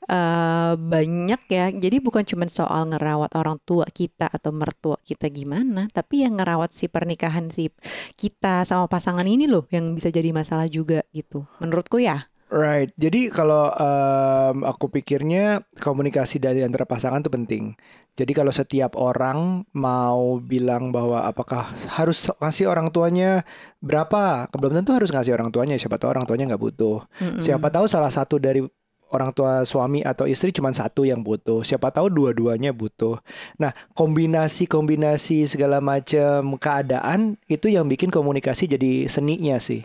eh, 0.04 0.72
banyak 0.76 1.40
ya. 1.48 1.66
Jadi 1.72 1.96
bukan 2.04 2.22
cuma 2.28 2.44
soal 2.52 2.92
ngerawat 2.92 3.32
orang 3.34 3.56
tua 3.64 3.88
kita 3.88 4.28
atau 4.28 4.52
mertua 4.52 5.00
kita 5.00 5.32
gimana, 5.32 5.88
tapi 5.88 6.28
yang 6.28 6.36
ngerawat 6.36 6.76
si 6.76 6.92
pernikahan 6.92 7.48
si 7.48 7.72
kita 8.20 8.68
sama 8.68 8.84
pasangan 8.86 9.24
ini 9.24 9.48
loh 9.48 9.64
yang 9.72 9.96
bisa 9.96 10.12
jadi 10.12 10.28
masalah 10.30 10.68
juga 10.68 11.02
gitu. 11.16 11.48
Menurutku 11.58 11.98
ya. 11.98 12.28
Right. 12.46 12.94
Jadi 12.94 13.26
kalau 13.34 13.74
em, 13.74 14.62
aku 14.62 14.86
pikirnya 14.86 15.66
komunikasi 15.82 16.38
dari 16.38 16.62
antara 16.62 16.86
pasangan 16.86 17.18
itu 17.18 17.30
penting. 17.30 17.74
Jadi 18.16 18.32
kalau 18.32 18.48
setiap 18.54 18.96
orang 18.96 19.66
mau 19.76 20.38
bilang 20.40 20.88
bahwa 20.94 21.26
apakah 21.26 21.74
harus 22.00 22.30
ngasih 22.38 22.70
orang 22.70 22.88
tuanya 22.94 23.44
berapa, 23.82 24.48
belum 24.56 24.72
tentu 24.78 24.94
harus 24.94 25.10
ngasih 25.10 25.36
orang 25.36 25.50
tuanya. 25.50 25.76
Siapa 25.76 25.98
tahu 25.98 26.16
orang 26.16 26.24
tuanya 26.24 26.54
nggak 26.54 26.62
butuh. 26.62 27.04
Mm-mm. 27.18 27.42
Siapa 27.42 27.68
tahu 27.68 27.90
salah 27.90 28.14
satu 28.14 28.38
dari 28.38 28.64
orang 29.10 29.30
tua 29.34 29.62
suami 29.66 30.02
atau 30.06 30.24
istri 30.30 30.54
cuma 30.54 30.70
satu 30.70 31.02
yang 31.02 31.20
butuh. 31.26 31.66
Siapa 31.66 31.90
tahu 31.90 32.08
dua-duanya 32.08 32.70
butuh. 32.70 33.18
Nah, 33.58 33.74
kombinasi-kombinasi 33.98 35.50
segala 35.50 35.82
macam 35.82 36.56
keadaan 36.56 37.36
itu 37.50 37.68
yang 37.68 37.90
bikin 37.90 38.14
komunikasi 38.14 38.70
jadi 38.70 39.10
seninya 39.10 39.58
sih. 39.58 39.82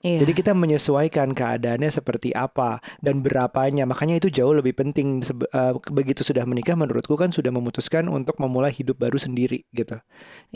Iya. 0.00 0.24
Jadi 0.24 0.32
kita 0.32 0.56
menyesuaikan 0.56 1.36
keadaannya 1.36 1.92
seperti 1.92 2.32
apa 2.32 2.80
dan 3.04 3.20
berapanya. 3.20 3.84
Makanya 3.84 4.16
itu 4.16 4.32
jauh 4.32 4.56
lebih 4.56 4.72
penting. 4.72 5.20
Eh, 5.20 5.72
begitu 5.92 6.24
sudah 6.24 6.48
menikah, 6.48 6.72
menurutku 6.72 7.20
kan 7.20 7.28
sudah 7.28 7.52
memutuskan 7.52 8.08
untuk 8.08 8.40
memulai 8.40 8.72
hidup 8.72 8.96
baru 8.96 9.20
sendiri 9.20 9.68
gitu. 9.76 10.00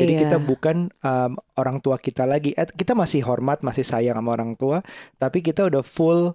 Jadi 0.00 0.12
Iya. 0.16 0.20
kita 0.24 0.36
bukan 0.40 0.88
em, 1.04 1.32
orang 1.60 1.84
tua 1.84 2.00
kita 2.00 2.24
lagi. 2.24 2.56
Eh, 2.56 2.64
kita 2.72 2.96
masih 2.96 3.20
hormat, 3.28 3.60
masih 3.60 3.84
sayang 3.84 4.16
sama 4.16 4.32
orang 4.32 4.56
tua, 4.56 4.80
tapi 5.20 5.44
kita 5.44 5.68
udah 5.68 5.84
full 5.84 6.32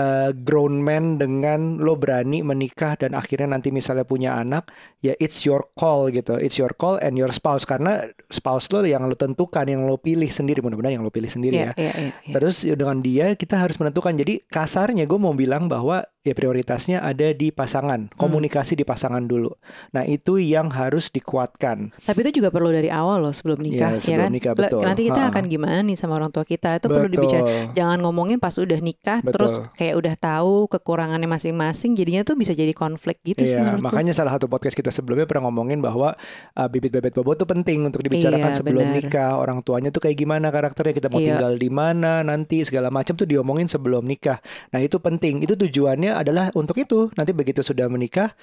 eh, 0.00 0.30
grown 0.32 0.80
man 0.80 1.20
dengan 1.20 1.76
lo 1.76 2.00
berani 2.00 2.40
menikah 2.40 2.96
dan 2.96 3.12
akhirnya 3.12 3.52
nanti 3.52 3.68
misalnya 3.68 4.08
punya 4.08 4.40
anak, 4.40 4.72
ya 5.04 5.12
it's 5.20 5.44
your 5.44 5.68
call 5.76 6.08
gitu. 6.08 6.40
It's 6.40 6.56
your 6.56 6.72
call 6.72 6.96
and 7.04 7.20
your 7.20 7.28
spouse 7.36 7.68
karena 7.68 8.08
spouse 8.32 8.72
lo 8.72 8.80
yang 8.80 9.04
lo 9.04 9.12
tentukan, 9.12 9.68
yang 9.68 9.84
lo 9.84 10.00
pilih 10.00 10.32
sendiri. 10.32 10.64
Mudah-mudahan 10.64 10.96
yang 10.96 11.04
lo 11.04 11.12
pilih 11.12 11.28
sendiri 11.28 11.56
ya. 11.68 11.72
Iya, 11.76 11.76
iya, 11.76 11.92
iya, 11.92 12.12
iya. 12.24 12.32
Terus 12.32 12.56
ya 12.64 12.74
dengan 12.74 13.04
dia 13.04 13.36
kita 13.36 13.60
harus 13.60 13.76
menentukan. 13.76 14.16
Jadi 14.16 14.40
kasarnya 14.48 15.04
gue 15.04 15.18
mau 15.20 15.36
bilang 15.36 15.68
bahwa 15.68 16.00
ya 16.20 16.32
prioritasnya 16.32 17.00
ada 17.00 17.32
di 17.32 17.48
pasangan, 17.48 18.12
komunikasi 18.12 18.76
di 18.76 18.84
pasangan 18.84 19.24
dulu. 19.24 19.48
Nah 19.90 20.04
itu 20.04 20.36
yang 20.36 20.68
harus 20.68 21.08
dikuatkan. 21.08 21.96
Tapi 21.96 22.18
itu 22.20 22.38
juga 22.38 22.48
perlu 22.48 22.68
dari 22.68 22.88
awal 22.88 23.20
loh 23.20 23.32
sebelum 23.32 23.56
nikah, 23.56 23.96
Iya, 23.96 23.96
ya 23.96 24.02
sebelum 24.02 24.20
kan? 24.20 24.30
nikah, 24.30 24.52
betul. 24.52 24.80
Nanti 24.82 25.02
kita 25.02 25.20
Ha-ha. 25.22 25.32
akan 25.32 25.44
gimana 25.46 25.80
nih 25.80 25.96
sama 25.96 26.14
orang 26.14 26.28
tua 26.28 26.44
kita 26.44 26.76
itu 26.76 26.86
perlu 26.86 27.08
dibicarakan. 27.08 27.72
Jangan 27.72 27.98
ngomongin 28.00 28.36
pas 28.36 28.52
udah 28.52 28.78
nikah 28.78 29.18
Betul. 29.20 29.32
terus 29.32 29.52
kayak 29.74 29.94
udah 29.96 30.14
tahu 30.14 30.52
kekurangannya 30.68 31.24
masing-masing 31.26 31.96
jadinya 31.96 32.20
tuh 32.20 32.36
bisa 32.36 32.52
jadi 32.52 32.72
konflik 32.72 33.16
gitu 33.22 33.40
sih 33.42 33.56
Iya, 33.56 33.64
menurutku. 33.66 33.88
makanya 33.88 34.12
salah 34.12 34.36
satu 34.36 34.44
podcast 34.44 34.76
kita 34.76 34.92
sebelumnya 34.92 35.24
pernah 35.24 35.48
ngomongin 35.48 35.80
bahwa 35.80 36.12
uh, 36.52 36.68
bibit 36.68 36.92
bebet 36.92 37.12
bobot 37.12 37.36
tuh 37.36 37.48
penting 37.48 37.80
untuk 37.82 38.00
dibicarakan 38.00 38.52
Iya, 38.52 38.58
sebelum 38.58 38.84
benar. 38.86 38.96
nikah. 39.00 39.32
Orang 39.34 39.64
tuanya 39.64 39.88
tuh 39.88 40.04
kayak 40.04 40.16
gimana 40.16 40.52
karakternya, 40.52 40.92
kita 40.92 41.08
mau 41.08 41.16
Iya. 41.16 41.32
tinggal 41.32 41.52
di 41.56 41.70
mana 41.70 42.20
nanti 42.20 42.60
segala 42.60 42.92
macam 42.92 43.16
tuh 43.16 43.24
diomongin 43.24 43.64
sebelum 43.66 44.04
nikah. 44.04 44.36
Nah 44.68 44.80
itu 44.80 45.00
penting. 45.00 45.40
Itu 45.40 45.56
tujuannya 45.56 46.09
adalah 46.16 46.50
untuk 46.58 46.78
itu. 46.78 47.12
Nanti 47.14 47.30
begitu 47.30 47.62
sudah 47.62 47.86
menikah, 47.86 48.34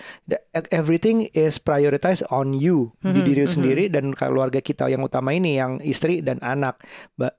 everything 0.72 1.28
is 1.34 1.58
prioritized 1.58 2.24
on 2.32 2.56
you 2.56 2.94
di 3.02 3.20
Mhm, 3.22 3.26
diri 3.28 3.44
mhm. 3.44 3.52
sendiri 3.52 3.84
dan 3.92 4.12
keluarga 4.14 4.62
kita 4.62 4.88
yang 4.88 5.04
utama 5.04 5.34
ini 5.34 5.58
yang 5.58 5.80
istri 5.84 6.24
dan 6.24 6.40
anak. 6.40 6.80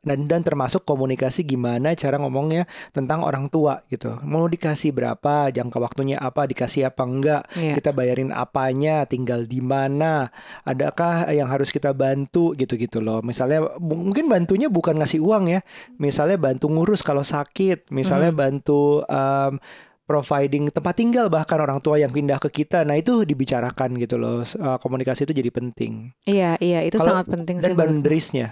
Dan 0.02 0.26
dan 0.28 0.40
termasuk 0.42 0.84
komunikasi 0.84 1.44
gimana 1.44 1.94
cara 1.94 2.18
ngomongnya 2.18 2.68
tentang 2.92 3.22
orang 3.22 3.48
tua 3.48 3.80
gitu. 3.88 4.18
Mau 4.24 4.44
dikasih 4.46 4.92
berapa, 4.92 5.48
jangka 5.52 5.78
waktunya 5.78 6.18
apa, 6.18 6.44
dikasih 6.44 6.90
apa 6.90 7.02
enggak, 7.06 7.42
Iya. 7.54 7.74
kita 7.78 7.90
bayarin 7.94 8.34
apanya, 8.34 9.04
tinggal 9.08 9.44
di 9.46 9.62
mana, 9.62 10.28
adakah 10.64 11.30
yang 11.32 11.48
harus 11.48 11.70
kita 11.70 11.94
bantu 11.94 12.52
gitu-gitu 12.58 12.98
loh. 12.98 13.20
Misalnya 13.22 13.78
mungkin 13.78 14.26
bantunya 14.26 14.66
bukan 14.68 14.98
ngasih 15.00 15.20
uang 15.22 15.48
ya, 15.48 15.60
misalnya 15.96 16.36
bantu 16.40 16.68
ngurus 16.72 17.00
kalau 17.04 17.22
sakit, 17.22 17.90
misalnya 17.90 18.30
Hmm. 18.34 18.40
bantu 18.40 19.02
um, 19.06 19.60
providing 20.08 20.72
tempat 20.72 20.96
tinggal 20.96 21.28
bahkan 21.28 21.60
orang 21.60 21.78
tua 21.78 22.00
yang 22.00 22.08
pindah 22.08 22.40
ke 22.40 22.48
kita. 22.48 22.80
Nah 22.82 22.96
itu 22.96 23.22
dibicarakan 23.22 24.00
gitu 24.00 24.16
loh. 24.16 24.40
Uh, 24.40 24.80
komunikasi 24.80 25.28
itu 25.28 25.36
jadi 25.36 25.52
penting. 25.52 26.16
Iya, 26.24 26.56
iya, 26.58 26.80
itu 26.80 26.96
Kalau- 26.96 27.20
sangat 27.20 27.28
penting 27.28 27.60
Dan 27.60 27.62
sih. 27.62 27.76
menurutku. 27.76 27.92
boundariesnya. 28.00 28.48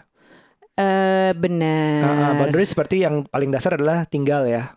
Eh, 0.77 0.77
Uh, 0.77 0.85
uh, 0.85 1.31
benar. 1.33 2.37
boundaries 2.37 2.69
seperti 2.69 3.01
yang 3.01 3.25
paling 3.25 3.49
dasar 3.49 3.81
adalah 3.81 4.05
tinggal 4.05 4.45
ya. 4.45 4.77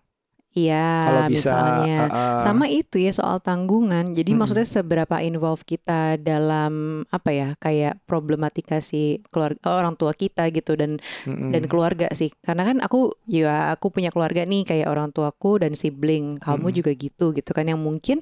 Iya, 0.60 0.90
Kalau 1.08 1.22
bisa. 1.32 1.54
misalnya. 1.56 1.98
uh, 2.04 2.12
uh, 2.12 2.40
Sama 2.40 2.66
itu 2.68 3.00
ya 3.00 3.12
soal 3.16 3.40
tanggungan. 3.40 4.12
Jadi 4.12 4.32
Mm-mm. 4.32 4.40
maksudnya 4.44 4.68
seberapa 4.68 5.24
involve 5.24 5.64
kita 5.64 6.20
dalam 6.20 7.04
apa 7.08 7.30
ya 7.32 7.50
kayak 7.56 8.04
problematika 8.04 8.84
si 8.84 9.24
keluarga 9.32 9.64
orang 9.72 9.96
tua 9.96 10.12
kita 10.12 10.52
gitu 10.52 10.76
dan 10.76 11.00
mm-mm. 11.24 11.56
dan 11.56 11.64
keluarga 11.72 12.12
sih. 12.12 12.34
Karena 12.44 12.68
kan 12.68 12.78
aku 12.84 13.16
ya 13.24 13.72
aku 13.72 13.88
punya 13.90 14.12
keluarga 14.12 14.44
nih 14.44 14.68
kayak 14.68 14.88
orang 14.92 15.10
tuaku 15.10 15.64
dan 15.64 15.72
sibling. 15.74 16.36
Kamu 16.38 16.68
Mm-mm. 16.68 16.78
juga 16.78 16.92
gitu 16.92 17.32
gitu 17.32 17.52
kan 17.56 17.64
yang 17.64 17.80
mungkin 17.80 18.20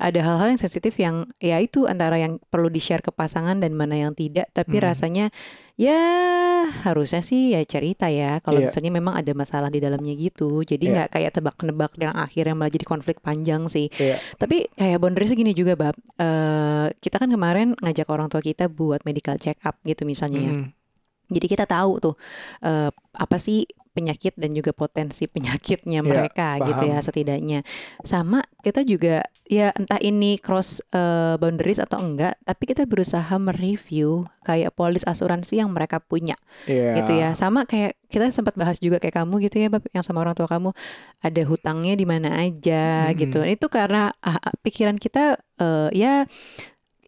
ada 0.00 0.20
hal-hal 0.24 0.48
yang 0.50 0.60
sensitif 0.60 0.96
yang 0.96 1.28
ya 1.38 1.60
itu 1.60 1.84
antara 1.84 2.16
yang 2.16 2.40
perlu 2.48 2.72
di-share 2.72 3.04
ke 3.04 3.12
pasangan 3.12 3.60
dan 3.60 3.76
mana 3.76 3.98
yang 3.98 4.16
tidak. 4.16 4.48
Tapi 4.50 4.80
Mm. 4.80 4.84
rasanya 4.88 5.26
ya 5.74 6.00
harusnya 6.86 7.18
sih 7.18 7.52
ya 7.52 7.60
cerita 7.66 8.06
ya 8.06 8.38
kalau 8.38 8.62
Iya. 8.62 8.70
misalnya 8.70 8.92
memang 8.94 9.14
ada 9.18 9.32
masalah 9.34 9.68
di 9.68 9.82
dalamnya 9.82 10.14
gitu. 10.14 10.62
Jadi 10.62 10.86
Iya. 10.86 10.92
nggak 10.94 11.08
kayak 11.18 11.30
tebak-nebak 11.34 11.92
yang 11.98 12.14
akhirnya 12.14 12.54
malah 12.54 12.70
jadi 12.70 12.86
konflik 12.86 13.18
panjang 13.20 13.66
sih. 13.66 13.90
Iya. 13.98 14.16
Tapi 14.38 14.70
kayak 14.72 14.98
boundaries 15.02 15.34
gini 15.34 15.50
juga 15.52 15.74
bab. 15.74 15.98
Eh, 16.16 16.86
kita 17.02 17.18
kan 17.18 17.28
kemarin 17.28 17.74
ngajak 17.82 18.06
orang 18.06 18.30
tua 18.30 18.38
kita 18.38 18.70
buat 18.70 19.02
medical 19.02 19.34
check 19.36 19.58
up 19.66 19.82
gitu 19.82 20.06
misalnya 20.06 20.40
ya. 20.40 20.52
Mm-mm. 20.54 20.70
Jadi 21.34 21.46
kita 21.48 21.64
tahu 21.66 21.98
tuh 21.98 22.14
eh, 22.62 22.90
apa 22.94 23.36
sih 23.36 23.66
penyakit 23.94 24.34
dan 24.34 24.50
juga 24.52 24.74
potensi 24.74 25.30
penyakitnya 25.30 26.02
Iya, 26.02 26.10
mereka 26.10 26.58
gitu 26.58 26.82
ya 26.90 26.98
setidaknya. 26.98 27.62
Sama 28.02 28.42
kita 28.60 28.82
juga 28.82 29.22
ya 29.46 29.70
entah 29.78 30.02
ini 30.02 30.36
cross 30.42 30.82
eh, 30.90 31.38
boundaries 31.38 31.78
atau 31.78 32.02
enggak, 32.02 32.34
tapi 32.42 32.66
kita 32.66 32.84
berusaha 32.90 33.30
mereview 33.38 34.26
kayak 34.42 34.74
polis 34.74 35.06
asuransi 35.06 35.62
yang 35.62 35.70
mereka 35.70 36.02
punya 36.02 36.34
Iya. 36.66 36.98
gitu 37.00 37.12
ya. 37.14 37.30
Sama 37.38 37.64
kayak 37.64 37.94
kita 38.10 38.26
sempat 38.34 38.58
bahas 38.58 38.82
juga 38.82 38.98
kayak 38.98 39.22
kamu 39.22 39.46
gitu 39.46 39.62
ya, 39.62 39.68
Bab, 39.70 39.86
yang 39.94 40.02
sama 40.02 40.20
orang 40.26 40.34
tua 40.34 40.50
kamu 40.50 40.74
ada 41.22 41.42
hutangnya 41.46 41.94
di 41.94 42.06
mana 42.06 42.34
aja 42.34 43.08
Mm-mm. 43.08 43.18
gitu. 43.22 43.40
Itu 43.46 43.70
karena 43.70 44.10
ah, 44.20 44.36
ah, 44.42 44.54
pikiran 44.60 44.98
kita 44.98 45.38
eh, 45.62 45.88
ya 45.94 46.26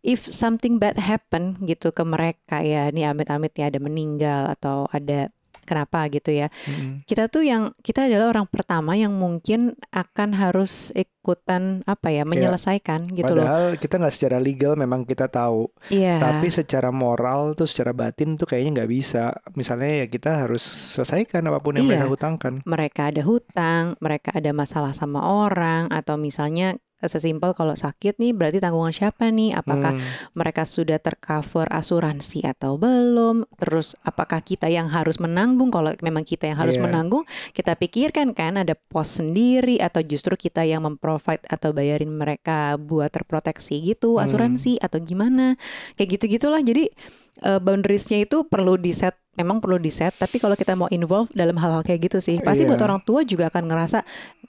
if 0.07 0.23
something 0.31 0.79
bad 0.79 1.03
happen 1.03 1.59
gitu 1.67 1.91
ke 1.91 2.03
mereka 2.07 2.63
ya, 2.63 2.95
nih 2.95 3.11
amit-amit 3.11 3.51
ya 3.59 3.67
ada 3.75 3.83
meninggal 3.83 4.55
atau 4.55 4.87
ada 4.95 5.27
Kenapa 5.67 6.07
gitu 6.09 6.31
ya? 6.31 6.47
Mm-mm. 6.65 7.03
Kita 7.05 7.27
tuh 7.27 7.43
yang 7.43 7.75
kita 7.83 8.07
adalah 8.07 8.31
orang 8.33 8.47
pertama 8.47 8.95
yang 8.95 9.13
mungkin 9.13 9.75
akan 9.91 10.33
harus 10.33 10.95
ikutan 10.95 11.83
apa 11.85 12.09
ya 12.09 12.23
menyelesaikan 12.23 13.11
gitu 13.11 13.35
loh. 13.35 13.43
Padahal 13.43 13.67
kita 13.77 13.99
nggak 13.99 14.15
secara 14.15 14.39
legal 14.39 14.79
memang 14.79 15.03
kita 15.03 15.27
tahu, 15.27 15.67
Iya. 15.91 16.23
tapi 16.23 16.47
secara 16.49 16.95
moral 16.95 17.53
tuh 17.53 17.67
secara 17.67 17.91
batin 17.91 18.39
tuh 18.39 18.47
kayaknya 18.47 18.83
nggak 18.83 18.91
bisa. 18.91 19.35
Misalnya 19.53 20.03
ya 20.03 20.07
kita 20.07 20.47
harus 20.47 20.63
selesaikan 20.95 21.43
apa 21.51 21.59
pun 21.59 21.75
yang 21.75 21.91
Iya. 21.91 21.99
mereka 21.99 22.07
hutangkan. 22.09 22.55
mereka 22.63 23.11
ada 23.11 23.23
hutang, 23.27 23.85
mereka 23.99 24.31
ada 24.33 24.55
masalah 24.55 24.95
sama 24.95 25.19
orang, 25.27 25.91
atau 25.91 26.15
misalnya 26.15 26.79
sesimpel 26.99 27.53
kalau 27.53 27.77
sakit 27.77 28.17
nih 28.17 28.33
berarti 28.33 28.57
tanggungan 28.57 28.89
siapa 28.89 29.29
nih? 29.29 29.53
Apakah 29.53 29.93
Hmm, 29.93 30.01
mereka 30.33 30.65
sudah 30.65 30.97
tercover 30.97 31.69
asuransi 31.69 32.41
atau 32.43 32.77
belum? 32.77 33.45
Terus 33.57 33.93
apakah 34.01 34.41
kita 34.41 34.67
yang 34.67 34.89
harus 34.89 35.17
menanggung? 35.17 35.69
Kalau 35.69 35.93
memang 36.01 36.25
kita 36.25 36.49
yang 36.49 36.57
harus 36.57 36.75
Iya. 36.75 36.89
menanggung, 36.89 37.23
kita 37.53 37.77
pikirkan 37.77 38.33
kan 38.33 38.57
ada 38.57 38.73
pos 38.73 39.21
sendiri 39.21 39.77
atau 39.77 40.01
justru 40.01 40.35
kita 40.35 40.65
yang 40.65 40.81
memprovide 40.83 41.45
atau 41.47 41.71
bayarin 41.71 42.09
mereka 42.09 42.77
buat 42.77 43.13
terproteksi 43.13 43.85
gitu 43.85 44.17
Hmm. 44.17 44.25
asuransi 44.25 44.81
atau 44.81 44.97
gimana? 44.99 45.61
Kayak 45.95 46.17
gitu-gitulah. 46.17 46.65
Jadi 46.65 46.89
eh, 47.37 47.61
boundariesnya 47.61 48.25
itu 48.25 48.49
perlu 48.49 48.81
di 48.81 48.97
set 48.97 49.13
memang 49.37 49.61
perlu 49.61 49.77
di 49.77 49.93
set 49.93 50.17
tapi 50.17 50.41
kalau 50.41 50.57
kita 50.57 50.73
mau 50.73 50.89
involve 50.89 51.29
dalam 51.37 51.61
hal-hal 51.61 51.85
kayak 51.85 52.09
gitu 52.09 52.25
sih 52.25 52.41
pasti 52.41 52.65
Iya. 52.65 52.73
buat 52.73 52.81
orang 52.81 53.05
tua 53.05 53.21
juga 53.21 53.53
akan 53.53 53.69
ngerasa 53.69 54.01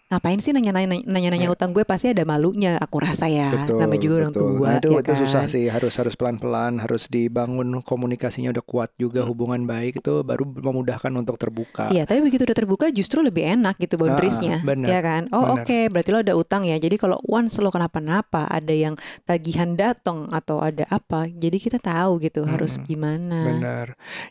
ngapain 0.07 0.39
sih 0.39 0.55
nanya-nanya 0.55 1.03
nanya-nanya 1.03 1.51
Iya. 1.51 1.55
utang 1.55 1.75
gue 1.75 1.83
pasti 1.83 2.15
ada 2.15 2.23
malunya 2.23 2.79
aku 2.79 3.03
rasa 3.03 3.27
ya 3.27 3.51
betul. 3.51 3.75
namanya 3.83 4.01
juga 4.01 4.15
orang 4.23 4.31
betul. 4.31 4.47
tua 4.55 4.67
Nah, 4.67 4.75
itu 4.79 4.89
ya 4.95 4.99
itu 5.03 5.13
susah 5.19 5.43
kan? 5.43 5.51
sih. 5.51 5.65
Harus 5.67 5.93
harus 5.99 6.15
pelan-pelan, 6.15 6.73
harus 6.79 7.03
dibangun 7.07 7.83
komunikasinya 7.83 8.55
udah 8.55 8.63
kuat 8.63 8.89
juga 8.95 9.27
hubungan 9.27 9.67
baik 9.67 9.99
itu 9.99 10.23
baru 10.23 10.47
memudahkan 10.47 11.11
untuk 11.11 11.35
terbuka. 11.35 11.91
Iya, 11.91 12.07
tapi 12.07 12.23
begitu 12.23 12.47
udah 12.47 12.55
terbuka 12.55 12.87
justru 12.89 13.19
lebih 13.19 13.43
enak 13.59 13.75
gitu 13.77 13.99
boundariesnya, 13.99 14.63
Ah, 14.63 14.65
benar, 14.65 14.87
ya 14.87 14.99
kan? 15.03 15.21
Oh 15.35 15.59
oke, 15.59 15.91
berarti 15.91 16.09
lo 16.15 16.19
ada 16.23 16.33
utang 16.33 16.63
ya. 16.63 16.79
Jadi 16.79 16.95
kalau 16.95 17.19
once 17.27 17.59
lo 17.59 17.67
kenapa-napa, 17.67 18.47
ada 18.47 18.71
yang 18.71 18.95
tagihan 19.23 19.75
datang 19.75 20.31
atau 20.31 20.63
ada 20.63 20.87
apa, 20.87 21.27
jadi 21.27 21.59
kita 21.59 21.83
tahu 21.83 22.23
gitu 22.23 22.47
harus 22.47 22.79
Mm-mm. 22.79 22.87
gimana. 22.87 23.39
Benar. 23.43 23.87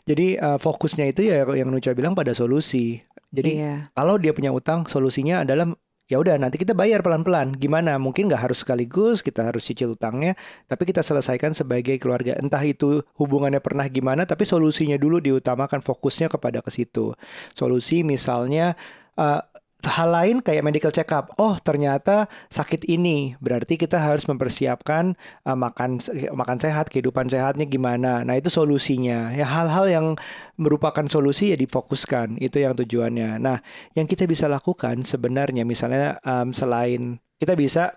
Jadi 0.09 0.41
uh, 0.41 0.57
fokusnya 0.57 1.05
itu 1.05 1.21
ya 1.21 1.45
yang 1.53 1.69
Nucha 1.69 1.93
bilang 1.93 2.17
pada 2.17 2.33
solusi. 2.33 3.05
Jadi 3.31 3.59
iya, 3.59 3.91
kalau 3.91 4.15
dia 4.15 4.31
punya 4.31 4.55
utang, 4.55 4.87
solusinya 4.87 5.43
adalah 5.43 5.67
ya 6.07 6.23
udah 6.23 6.39
nanti 6.39 6.55
kita 6.55 6.71
bayar 6.71 7.03
pelan-pelan. 7.03 7.55
Gimana? 7.59 7.99
Mungkin 7.99 8.31
nggak 8.31 8.47
harus 8.47 8.63
sekaligus, 8.63 9.19
kita 9.19 9.43
harus 9.43 9.67
cicil 9.67 9.99
utangnya, 9.99 10.33
tapi 10.65 10.87
kita 10.87 11.03
selesaikan 11.03 11.51
sebagai 11.51 11.99
keluarga. 11.99 12.39
Entah 12.39 12.63
itu 12.63 13.03
hubungannya 13.19 13.59
pernah 13.59 13.85
gimana, 13.91 14.23
tapi 14.23 14.47
solusinya 14.47 14.95
dulu 14.95 15.19
diutamakan 15.19 15.83
fokusnya 15.83 16.31
kepada 16.31 16.63
ke 16.63 16.71
situ. 16.71 17.11
Solusi 17.51 18.07
misalnya 18.07 18.79
eh, 19.19 19.41
hal 19.85 20.09
lain 20.09 20.41
kayak 20.41 20.65
medical 20.65 20.89
check 20.89 21.13
up. 21.13 21.29
Oh, 21.37 21.53
ternyata 21.61 22.25
sakit 22.49 22.89
ini. 22.89 23.37
Berarti 23.37 23.77
kita 23.77 24.01
harus 24.01 24.25
mempersiapkan 24.25 25.13
eh, 25.45 25.57
makan 25.57 26.01
makan 26.33 26.57
sehat, 26.57 26.89
kehidupan 26.89 27.29
sehatnya 27.29 27.69
gimana. 27.69 28.25
Nah, 28.25 28.35
itu 28.39 28.49
solusinya. 28.49 29.29
Ya 29.37 29.45
hal-hal 29.45 29.85
yang 29.89 30.05
merupakan 30.57 31.05
solusi 31.05 31.53
ya 31.53 31.57
difokuskan. 31.59 32.41
Itu 32.41 32.57
yang 32.57 32.73
tujuannya. 32.73 33.37
Nah, 33.37 33.61
yang 33.93 34.09
kita 34.09 34.25
bisa 34.25 34.49
lakukan 34.49 35.05
sebenarnya 35.05 35.61
misalnya 35.61 36.17
em, 36.25 36.49
selain 36.57 37.21
kita 37.37 37.53
bisa 37.53 37.93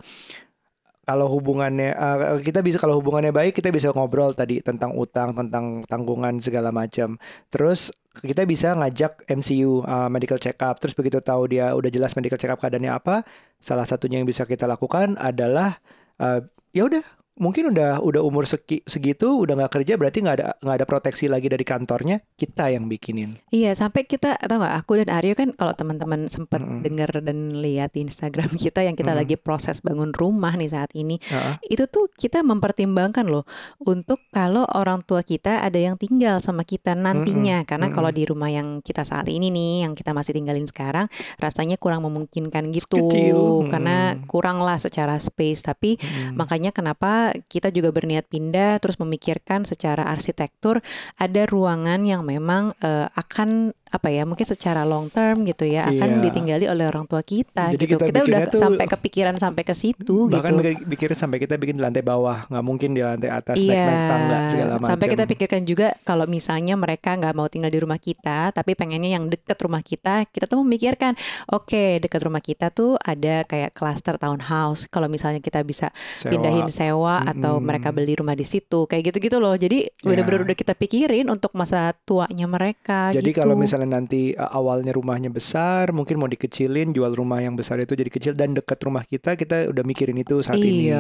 kalau 1.11 1.27
hubungannya 1.27 1.91
eh, 1.91 2.39
kita 2.47 2.63
bisa 2.63 2.79
kalau 2.79 3.03
hubungannya 3.03 3.35
baik 3.35 3.59
kita 3.59 3.75
bisa 3.75 3.91
ngobrol 3.91 4.31
tadi 4.31 4.63
tentang 4.63 4.95
utang 4.95 5.35
tentang 5.35 5.83
tanggungan 5.91 6.39
segala 6.39 6.71
macam. 6.71 7.19
Terus 7.51 7.91
kita 8.11 8.47
bisa 8.47 8.75
ngajak 8.75 9.27
MCU 9.31 9.87
uh, 9.87 10.11
medical 10.11 10.35
check 10.35 10.59
up 10.67 10.83
terus 10.83 10.99
begitu 10.99 11.23
tahu 11.23 11.47
dia 11.47 11.71
udah 11.79 11.87
jelas 11.95 12.11
medical 12.19 12.35
check 12.35 12.51
up 12.51 12.59
keadaannya 12.59 12.91
apa 12.91 13.23
salah 13.63 13.87
satunya 13.87 14.19
yang 14.19 14.27
bisa 14.27 14.43
kita 14.43 14.67
lakukan 14.67 15.15
adalah 15.15 15.79
uh, 16.19 16.43
ya 16.75 16.91
udah 16.91 17.07
mungkin 17.39 17.71
udah 17.71 18.03
udah 18.03 18.23
umur 18.25 18.45
segi- 18.45 18.83
segitu 18.85 19.39
udah 19.39 19.55
nggak 19.55 19.73
kerja 19.81 19.95
berarti 19.95 20.19
nggak 20.25 20.37
ada 20.41 20.47
nggak 20.61 20.77
ada 20.83 20.87
proteksi 20.89 21.31
lagi 21.31 21.47
dari 21.47 21.63
kantornya 21.63 22.21
kita 22.35 22.73
yang 22.73 22.91
bikinin 22.91 23.39
iya 23.55 23.73
sampai 23.77 24.09
kita 24.09 24.35
atau 24.37 24.59
nggak 24.59 24.75
aku 24.81 25.05
dan 25.05 25.09
Aryo 25.21 25.35
kan 25.37 25.55
kalau 25.55 25.73
teman-teman 25.77 26.27
sempat 26.27 26.61
Mm-mm. 26.65 26.81
dengar 26.81 27.11
dan 27.21 27.61
lihat 27.61 27.93
di 27.93 28.05
Instagram 28.05 28.51
kita 28.65 28.83
yang 28.85 28.97
kita 28.97 29.13
Mm-mm. 29.13 29.21
lagi 29.25 29.37
proses 29.37 29.85
bangun 29.85 30.13
rumah 30.17 30.57
nih 30.57 30.71
saat 30.71 30.93
ini, 30.97 31.21
Heeh. 31.21 31.77
itu 31.77 31.85
tuh 31.89 32.09
kita 32.13 32.41
mempertimbangkan 32.45 33.27
loh 33.29 33.45
untuk 33.83 34.21
kalau 34.33 34.65
orang 34.77 35.05
tua 35.05 35.25
kita 35.25 35.61
ada 35.61 35.77
yang 35.77 35.97
tinggal 35.97 36.39
sama 36.41 36.65
kita 36.65 36.97
nantinya 36.97 37.65
karena 37.65 37.89
mm-mm. 37.89 37.97
kalau 37.97 38.11
di 38.13 38.25
rumah 38.25 38.49
yang 38.49 38.81
kita 38.81 39.05
saat 39.05 39.29
ini 39.29 39.53
nih 39.53 39.89
yang 39.89 39.93
kita 39.93 40.17
masih 40.17 40.33
tinggalin 40.37 40.65
sekarang 40.65 41.07
rasanya 41.41 41.77
kurang 41.77 42.05
memungkinkan 42.05 42.73
gitu 42.73 43.11
Kecil, 43.11 43.69
karena 43.69 44.17
mm. 44.17 44.29
kurang 44.29 44.61
lah 44.61 44.77
secara 44.81 45.17
space 45.21 45.65
tapi 45.65 45.97
Mm-mm. 45.97 46.37
makanya 46.37 46.71
kenapa 46.73 47.20
kita 47.43 47.69
juga 47.69 47.91
berniat 47.91 48.25
pindah 48.25 48.79
terus 48.79 48.97
memikirkan 48.97 49.63
secara 49.63 50.07
arsitektur 50.07 50.81
ada 51.17 51.43
ruangan 51.45 52.01
yang 52.03 52.23
memang 52.23 52.73
eh, 52.79 53.07
akan 53.11 53.51
apa 53.91 54.07
ya 54.09 54.23
mungkin 54.23 54.47
secara 54.47 54.85
long 54.85 55.11
term 55.11 55.43
gitu 55.43 55.67
ya 55.67 55.83
akan 55.85 56.09
Iya. 56.13 56.23
ditinggali 56.25 56.65
oleh 56.65 56.87
orang 56.87 57.05
tua 57.05 57.21
kita 57.21 57.75
Jadi 57.75 57.85
gitu 57.89 57.99
kita 57.99 58.07
kita 58.09 58.21
udah 58.23 58.41
tuh- 58.47 58.63
sampai 58.63 58.87
kepikiran 58.87 59.35
sampai 59.37 59.63
ke 59.63 59.75
situ 59.75 60.31
bahkan 60.31 60.55
gitu 60.55 60.87
mikirin 60.87 61.17
sampai 61.17 61.39
kita 61.39 61.55
bikin 61.57 61.75
di 61.75 61.83
lantai 61.83 61.99
bawah 62.01 62.47
nggak 62.47 62.63
mungkin 62.63 62.91
di 62.93 63.03
lantai 63.03 63.27
atas 63.29 63.59
naik 63.59 63.75
naik 63.75 64.03
tangga 64.07 64.39
segala 64.47 64.73
macam 64.73 64.79
Iya, 64.81 64.91
Sampai 64.91 65.07
kita 65.09 65.25
pikirkan 65.27 65.63
juga 65.65 65.87
kalau 66.03 66.27
misalnya 66.27 66.75
mereka 66.77 67.11
nggak 67.13 67.33
mau 67.33 67.47
tinggal 67.47 67.69
di 67.69 67.79
rumah 67.79 67.99
kita, 67.99 68.39
tapi 68.51 68.73
pengennya 68.73 69.11
yang 69.13 69.27
deket 69.27 69.59
rumah 69.59 69.83
kita, 69.83 70.23
kita 70.29 70.45
tuh 70.45 70.59
memikirkan, 70.61 71.15
oke 71.49 71.75
deket 71.99 72.21
rumah 72.21 72.39
kita 72.41 72.71
tuh 72.71 72.95
ada 72.97 73.43
kayak 73.45 73.71
cluster 73.71 74.15
townhouse. 74.17 74.87
Kalau 74.87 75.07
misalnya 75.07 75.39
kita 75.39 75.63
bisa 75.63 75.91
Sewa. 76.15 76.31
pindahin 76.31 76.69
sewa 76.71 77.10
atau 77.19 77.59
Mm-mm. 77.59 77.67
mereka 77.67 77.91
beli 77.91 78.15
rumah 78.15 78.39
di 78.39 78.47
situ, 78.47 78.87
kayak 78.87 79.11
gitu-gitu 79.11 79.43
loh. 79.43 79.59
Jadi 79.59 79.91
Ya. 79.91 80.07
bener-bener 80.07 80.47
udah 80.47 80.57
kita 80.57 80.73
pikirin 80.79 81.27
untuk 81.27 81.51
masa 81.59 81.91
tuanya 82.07 82.47
mereka. 82.47 83.11
Jadi 83.11 83.35
gitu. 83.35 83.43
kalau 83.43 83.59
misalnya 83.59 83.99
nanti 83.99 84.37
uh, 84.39 84.53
awalnya 84.55 84.95
rumahnya 84.95 85.29
besar, 85.33 85.91
mungkin 85.91 86.21
mau 86.23 86.31
dikecilin, 86.31 86.95
jual 86.95 87.11
rumah 87.11 87.43
yang 87.43 87.59
besar 87.59 87.83
itu 87.83 87.99
jadi 87.99 88.11
kecil 88.13 88.33
dan 88.39 88.55
dekat 88.55 88.79
rumah 88.87 89.03
kita, 89.03 89.35
kita 89.35 89.67
udah 89.73 89.83
mikirin 89.83 90.21
itu 90.21 90.39
saat 90.45 90.61
ini. 90.61 90.95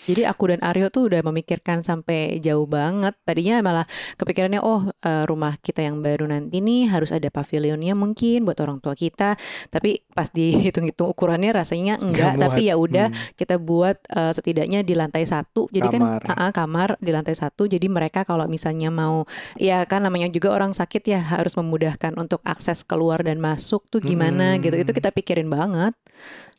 Jadi 0.00 0.24
aku 0.24 0.48
dan 0.48 0.60
Aryo 0.64 0.88
tuh 0.88 1.12
udah 1.12 1.20
memikirkan 1.22 1.84
sampai 1.84 2.40
jauh 2.40 2.64
banget. 2.64 3.12
Tadinya 3.20 3.60
malah 3.60 3.84
kepikirannya 4.16 4.60
oh 4.60 4.88
eh, 5.00 5.24
rumah 5.28 5.60
kita 5.60 5.84
yang 5.84 6.00
baru 6.00 6.24
nanti 6.24 6.58
nih 6.58 6.88
harus 6.88 7.12
ada 7.12 7.28
pavilionnya 7.28 7.92
mungkin 7.92 8.48
buat 8.48 8.56
orang 8.60 8.80
tua 8.80 8.96
kita. 8.96 9.36
Tapi 9.68 10.00
pas 10.10 10.32
dihitung-hitung 10.32 11.12
ukurannya 11.12 11.52
rasanya 11.52 12.00
enggak. 12.00 12.36
Nggak 12.36 12.48
Tapi 12.48 12.62
ya 12.66 12.74
udah 12.76 13.06
Hmm. 13.10 13.18
kita 13.36 13.60
buat 13.60 13.96
eh, 14.08 14.32
setidaknya 14.32 14.80
di 14.80 14.94
lantai 14.96 15.28
satu. 15.28 15.68
Jadi 15.68 15.88
Kamar. 15.92 16.22
kan 16.24 16.32
ah, 16.32 16.48
ah, 16.48 16.50
kamar 16.50 16.88
di 16.98 17.10
lantai 17.12 17.36
satu. 17.36 17.66
Jadi 17.66 17.86
mereka 17.86 18.24
kalau 18.24 18.48
misalnya 18.48 18.88
mau 18.88 19.28
ya 19.56 19.84
kan 19.84 20.00
namanya 20.00 20.32
juga 20.32 20.50
orang 20.50 20.72
sakit 20.72 21.02
ya 21.04 21.20
harus 21.20 21.52
memudahkan 21.54 22.16
untuk 22.16 22.40
akses 22.42 22.82
keluar 22.82 23.20
dan 23.20 23.36
masuk 23.36 23.84
tuh 23.88 24.00
gimana 24.00 24.56
Hmm. 24.56 24.64
gitu. 24.64 24.76
Itu 24.80 24.90
kita 24.90 25.12
pikirin 25.12 25.46
banget 25.46 25.92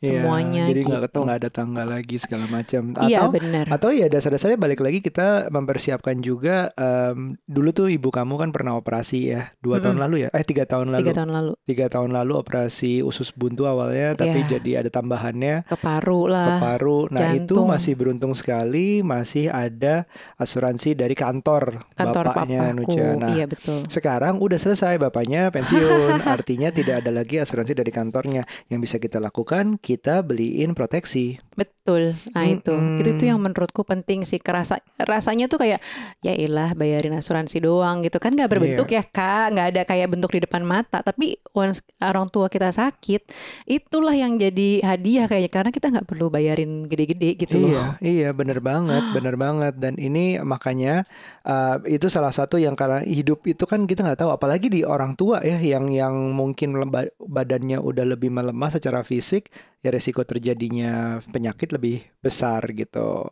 Iya, 0.02 0.18
semuanya 0.18 0.66
jadi 0.66 0.82
gitu. 0.82 0.90
nggak 0.90 1.14
nggak 1.14 1.38
ada 1.38 1.50
tangga 1.54 1.82
lagi 1.86 2.16
segala 2.18 2.50
macam. 2.50 2.90
Iya 3.06 3.22
Atau 3.22 3.31
benar. 3.32 3.66
atau 3.66 3.90
ya 3.90 4.06
dasar-dasarnya 4.06 4.56
balik 4.56 4.78
lagi 4.78 5.00
kita 5.00 5.48
mempersiapkan 5.48 6.20
juga 6.20 6.68
em, 6.74 7.34
dulu 7.44 7.72
tuh 7.72 7.88
ibu 7.88 8.08
kamu 8.08 8.36
kan 8.36 8.50
pernah 8.50 8.76
operasi 8.76 9.28
ya 9.28 9.50
dua 9.58 9.76
Mm-mm. 9.76 9.84
tahun 9.84 9.98
lalu 9.98 10.16
ya 10.18 10.28
eh 10.30 10.44
tiga 10.44 10.64
tahun 10.64 10.90
lalu 10.90 11.00
Tiga 11.02 11.16
tahun 11.16 11.30
lalu 11.30 11.52
tiga 11.64 11.86
tahun 11.88 12.10
lalu 12.12 12.32
operasi 12.36 12.92
usus 13.00 13.32
buntu 13.32 13.64
awalnya 13.64 14.12
tapi 14.14 14.38
Iya. 14.38 14.58
jadi 14.58 14.70
ada 14.80 14.90
tambahannya 14.90 15.64
ke 15.64 15.76
paru 15.76 16.26
ke 16.26 16.30
lah. 16.30 16.58
paru. 16.58 17.06
Nah 17.08 17.30
itu 17.30 17.54
jantung. 17.54 17.64
masih 17.66 17.92
beruntung 17.94 18.32
sekali 18.32 19.00
masih 19.00 19.48
ada 19.48 20.04
asuransi 20.36 20.92
dari 20.92 21.14
kantor, 21.14 21.80
kantor 21.94 22.24
bapaknya 22.28 22.74
papaku. 22.74 22.98
Nah 23.16 23.30
Iya 23.30 23.44
betul. 23.46 23.86
sekarang 23.86 24.38
udah 24.38 24.58
selesai 24.58 24.98
bapaknya 24.98 25.48
pensiun, 25.48 26.20
artinya 26.34 26.68
tidak 26.68 27.06
ada 27.06 27.10
lagi 27.10 27.38
asuransi 27.38 27.72
dari 27.72 27.88
kantornya. 27.88 28.42
Yang 28.66 28.80
bisa 28.82 28.96
kita 28.98 29.18
lakukan 29.18 29.78
kita 29.78 30.20
beliin 30.20 30.74
proteksi. 30.74 31.38
Betul. 31.52 32.16
Nah 32.32 32.44
itu 32.48 32.72
Mm-mm. 32.72 33.00
itu 33.04 33.10
tuh 33.20 33.26
yang 33.28 33.36
menurutku 33.36 33.84
penting 33.84 34.24
sih. 34.24 34.40
Kerasa 34.40 34.80
rasanya 34.96 35.52
tuh 35.52 35.60
kayak 35.60 35.84
ya 36.24 36.32
ilah 36.32 36.72
bayarin 36.72 37.12
asuransi 37.12 37.60
doang 37.60 38.00
gitu 38.00 38.16
kan 38.16 38.32
nggak 38.32 38.48
berbentuk 38.48 38.88
Iya. 38.88 39.04
ya 39.04 39.04
kak, 39.04 39.44
nggak 39.52 39.66
ada 39.76 39.82
kayak 39.84 40.08
bentuk 40.08 40.30
di 40.32 40.40
depan 40.48 40.64
mata. 40.64 41.04
Tapi 41.04 41.36
once 41.52 41.84
orang 42.00 42.32
tua 42.32 42.48
kita 42.48 42.72
sakit, 42.72 43.28
itulah 43.68 44.16
yang 44.16 44.40
jadi 44.40 44.80
hadiah 44.80 45.28
kayaknya 45.28 45.50
karena 45.52 45.70
kita 45.70 45.86
nggak 45.92 46.08
perlu 46.08 46.32
bayarin 46.32 46.88
gede-gede 46.88 47.36
gitu 47.36 47.60
loh. 47.60 47.68
Iya, 47.68 47.84
iya 48.00 48.28
bener 48.32 48.64
banget, 48.64 49.04
bener 49.16 49.36
banget. 49.36 49.76
Dan 49.76 50.00
ini 50.00 50.40
makanya 50.40 51.04
uh, 51.44 51.84
itu 51.84 52.08
salah 52.08 52.32
satu 52.32 52.56
yang 52.56 52.72
karena 52.72 53.04
hidup 53.04 53.44
itu 53.44 53.68
kan 53.68 53.84
kita 53.84 54.00
nggak 54.00 54.24
tahu, 54.24 54.30
apalagi 54.32 54.72
di 54.72 54.88
orang 54.88 55.12
tua 55.14 55.44
ya 55.44 55.60
yang 55.60 55.92
yang 55.92 56.14
mungkin 56.32 56.72
badannya 57.20 57.76
udah 57.76 58.08
lebih 58.08 58.32
melemah 58.32 58.72
secara 58.72 59.04
fisik, 59.04 59.52
ya 59.82 59.90
resiko 59.90 60.22
terjadinya 60.22 61.18
penyakit 61.34 61.74
lebih 61.74 62.06
besar 62.22 62.62
gitu. 62.70 63.26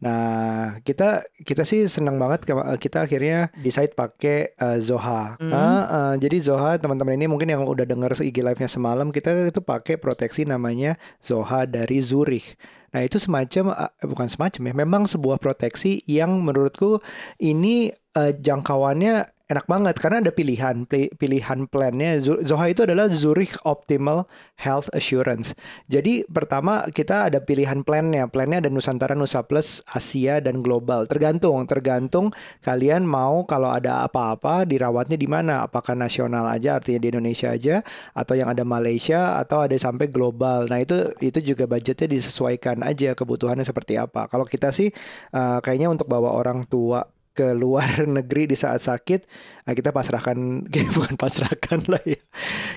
Nah, 0.00 0.80
kita 0.80 1.28
kita 1.44 1.62
sih 1.68 1.84
senang 1.92 2.16
banget 2.16 2.48
kita 2.80 3.04
akhirnya 3.04 3.52
decide 3.60 3.92
pakai 3.92 4.56
uh, 4.56 4.80
Zoha. 4.80 5.36
Mm. 5.36 5.52
Uh, 5.52 5.60
uh, 5.60 6.14
jadi 6.16 6.36
Zoha 6.40 6.80
teman-teman 6.80 7.20
ini 7.20 7.28
mungkin 7.28 7.52
yang 7.52 7.68
udah 7.68 7.84
dengar 7.84 8.16
IG 8.16 8.40
live-nya 8.40 8.66
semalam 8.66 9.12
kita 9.12 9.52
itu 9.52 9.60
pakai 9.60 10.00
proteksi 10.00 10.48
namanya 10.48 10.96
Zoha 11.20 11.68
dari 11.68 12.00
Zurich. 12.00 12.56
Nah, 12.90 13.04
itu 13.04 13.20
semacam 13.20 13.76
uh, 13.76 13.92
bukan 14.02 14.26
semacam 14.26 14.72
ya, 14.72 14.74
memang 14.74 15.02
sebuah 15.04 15.36
proteksi 15.36 16.00
yang 16.08 16.40
menurutku 16.40 16.98
ini 17.38 17.92
uh, 18.16 18.32
jangkauannya 18.34 19.39
enak 19.50 19.66
banget 19.66 19.98
karena 19.98 20.22
ada 20.22 20.30
pilihan 20.30 20.86
pilihan 21.18 21.66
plannya 21.66 22.22
Zoha 22.22 22.70
itu 22.70 22.86
adalah 22.86 23.10
Zurich 23.10 23.58
Optimal 23.66 24.30
Health 24.54 24.86
Assurance. 24.94 25.58
Jadi 25.90 26.22
pertama 26.30 26.86
kita 26.94 27.26
ada 27.26 27.42
pilihan 27.42 27.82
plannya. 27.82 28.30
Plannya 28.30 28.62
ada 28.62 28.70
Nusantara, 28.70 29.18
Nusa 29.18 29.42
Plus, 29.42 29.82
Asia 29.90 30.38
dan 30.38 30.62
global. 30.62 31.10
Tergantung 31.10 31.66
tergantung 31.66 32.30
kalian 32.62 33.02
mau 33.02 33.42
kalau 33.42 33.74
ada 33.74 34.06
apa-apa 34.06 34.62
dirawatnya 34.62 35.18
di 35.18 35.26
mana? 35.26 35.66
Apakah 35.66 35.98
nasional 35.98 36.46
aja 36.46 36.78
artinya 36.78 37.02
di 37.02 37.08
Indonesia 37.10 37.50
aja 37.50 37.82
atau 38.14 38.38
yang 38.38 38.54
ada 38.54 38.62
Malaysia 38.62 39.42
atau 39.42 39.66
ada 39.66 39.74
sampai 39.74 40.06
global. 40.06 40.70
Nah, 40.70 40.78
itu 40.78 41.10
itu 41.18 41.42
juga 41.42 41.66
budgetnya 41.66 42.06
disesuaikan 42.06 42.86
aja 42.86 43.18
kebutuhannya 43.18 43.66
seperti 43.66 43.98
apa. 43.98 44.30
Kalau 44.30 44.46
kita 44.46 44.70
sih 44.70 44.94
uh, 45.34 45.58
kayaknya 45.58 45.90
untuk 45.90 46.06
bawa 46.06 46.30
orang 46.38 46.62
tua 46.70 47.02
ke 47.30 47.54
luar 47.54 48.04
negeri 48.18 48.50
di 48.50 48.56
saat 48.58 48.82
sakit 48.82 49.20
nah 49.66 49.72
kita 49.76 49.94
pasrahkan 49.94 50.66
bukan 50.96 51.14
pasrahkan 51.14 51.80
lah 51.86 52.02
ya. 52.02 52.18